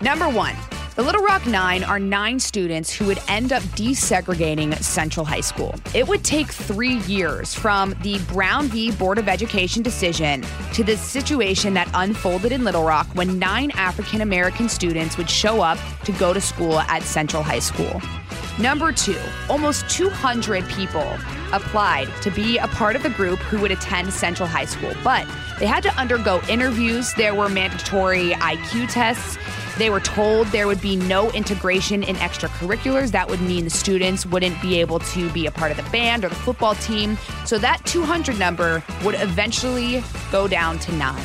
Number 0.02 0.28
one, 0.28 0.54
the 0.94 1.00
Little 1.02 1.22
Rock 1.22 1.46
Nine 1.46 1.82
are 1.82 1.98
nine 1.98 2.38
students 2.38 2.92
who 2.92 3.06
would 3.06 3.18
end 3.28 3.50
up 3.50 3.62
desegregating 3.62 4.76
Central 4.82 5.24
High 5.24 5.40
School. 5.40 5.74
It 5.94 6.06
would 6.06 6.22
take 6.22 6.48
three 6.48 6.96
years 7.04 7.54
from 7.54 7.94
the 8.02 8.18
Brown 8.28 8.68
v. 8.68 8.90
Board 8.90 9.16
of 9.16 9.26
Education 9.26 9.82
decision 9.82 10.44
to 10.74 10.84
the 10.84 10.98
situation 10.98 11.72
that 11.72 11.88
unfolded 11.94 12.52
in 12.52 12.64
Little 12.64 12.84
Rock 12.84 13.06
when 13.14 13.38
nine 13.38 13.70
African 13.70 14.20
American 14.20 14.68
students 14.68 15.16
would 15.16 15.30
show 15.30 15.62
up 15.62 15.78
to 16.04 16.12
go 16.12 16.34
to 16.34 16.42
school 16.42 16.80
at 16.80 17.02
Central 17.04 17.42
High 17.42 17.60
School. 17.60 18.02
Number 18.58 18.92
two, 18.92 19.18
almost 19.48 19.88
200 19.88 20.68
people 20.68 21.16
applied 21.52 22.08
to 22.22 22.30
be 22.30 22.58
a 22.58 22.68
part 22.68 22.96
of 22.96 23.02
the 23.02 23.10
group 23.10 23.38
who 23.38 23.60
would 23.60 23.70
attend 23.70 24.12
Central 24.12 24.48
High 24.48 24.66
School, 24.66 24.92
but 25.02 25.26
they 25.58 25.66
had 25.66 25.82
to 25.84 25.94
undergo 25.98 26.40
interviews. 26.48 27.14
There 27.14 27.34
were 27.34 27.48
mandatory 27.48 28.30
IQ 28.32 28.92
tests. 28.92 29.38
They 29.78 29.88
were 29.88 30.00
told 30.00 30.48
there 30.48 30.66
would 30.66 30.82
be 30.82 30.96
no 30.96 31.30
integration 31.30 32.02
in 32.02 32.16
extracurriculars. 32.16 33.10
That 33.10 33.28
would 33.30 33.40
mean 33.40 33.64
the 33.64 33.70
students 33.70 34.26
wouldn't 34.26 34.60
be 34.60 34.80
able 34.80 34.98
to 34.98 35.30
be 35.30 35.46
a 35.46 35.50
part 35.50 35.70
of 35.70 35.78
the 35.78 35.90
band 35.90 36.24
or 36.24 36.28
the 36.28 36.34
football 36.34 36.74
team. 36.74 37.16
So 37.46 37.56
that 37.58 37.84
200 37.86 38.38
number 38.38 38.82
would 39.02 39.14
eventually 39.14 40.04
go 40.30 40.46
down 40.46 40.78
to 40.80 40.92
nine. 40.92 41.24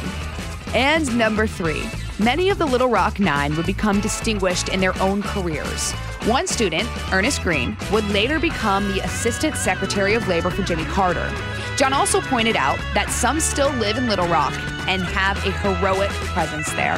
And 0.73 1.17
number 1.17 1.45
three, 1.45 1.83
many 2.19 2.49
of 2.49 2.57
the 2.57 2.65
Little 2.65 2.89
Rock 2.89 3.19
Nine 3.19 3.55
would 3.57 3.65
become 3.65 3.99
distinguished 3.99 4.69
in 4.69 4.79
their 4.79 4.97
own 5.01 5.21
careers. 5.23 5.93
One 6.27 6.45
student, 6.45 6.89
Ernest 7.13 7.41
Green, 7.41 7.77
would 7.89 8.03
later 8.09 8.37
become 8.37 8.85
the 8.91 8.99
Assistant 8.99 9.55
Secretary 9.55 10.13
of 10.13 10.27
Labor 10.27 10.49
for 10.49 10.61
Jimmy 10.61 10.83
Carter. 10.83 11.33
John 11.77 11.93
also 11.93 12.19
pointed 12.19 12.57
out 12.57 12.77
that 12.93 13.09
some 13.09 13.39
still 13.39 13.69
live 13.75 13.97
in 13.97 14.07
Little 14.07 14.27
Rock 14.27 14.51
and 14.89 15.03
have 15.03 15.37
a 15.45 15.51
heroic 15.51 16.09
presence 16.09 16.69
there. 16.73 16.97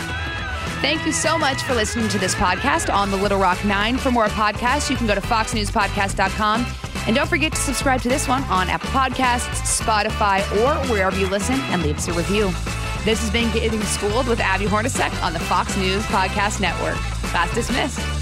Thank 0.82 1.06
you 1.06 1.12
so 1.12 1.38
much 1.38 1.62
for 1.62 1.76
listening 1.76 2.10
to 2.10 2.18
this 2.18 2.34
podcast 2.34 2.92
on 2.92 3.12
the 3.12 3.18
Little 3.18 3.38
Rock 3.38 3.64
Nine. 3.64 4.00
For 4.00 4.10
more 4.10 4.26
podcasts, 4.30 4.90
you 4.90 4.96
can 4.96 5.06
go 5.06 5.14
to 5.14 5.22
foxnewspodcast.com. 5.22 6.66
And 7.06 7.16
don't 7.16 7.30
forget 7.30 7.52
to 7.52 7.60
subscribe 7.60 8.02
to 8.02 8.10
this 8.10 8.28
one 8.28 8.42
on 8.46 8.68
Apple 8.68 8.90
Podcasts, 8.90 9.80
Spotify, 9.80 10.42
or 10.64 10.74
wherever 10.92 11.16
you 11.20 11.28
listen 11.28 11.60
and 11.70 11.84
leave 11.84 11.98
us 11.98 12.08
a 12.08 12.14
review. 12.14 12.46
This 13.06 13.22
has 13.22 13.30
been 13.30 13.54
Getting 13.54 13.84
Schooled 13.84 14.28
with 14.28 14.40
Abby 14.40 14.66
Hornacek 14.66 15.24
on 15.24 15.34
the 15.34 15.40
Fox 15.40 15.78
News 15.78 16.02
Podcast 16.06 16.60
Network. 16.60 16.96
Class 16.96 17.54
dismissed. 17.54 18.19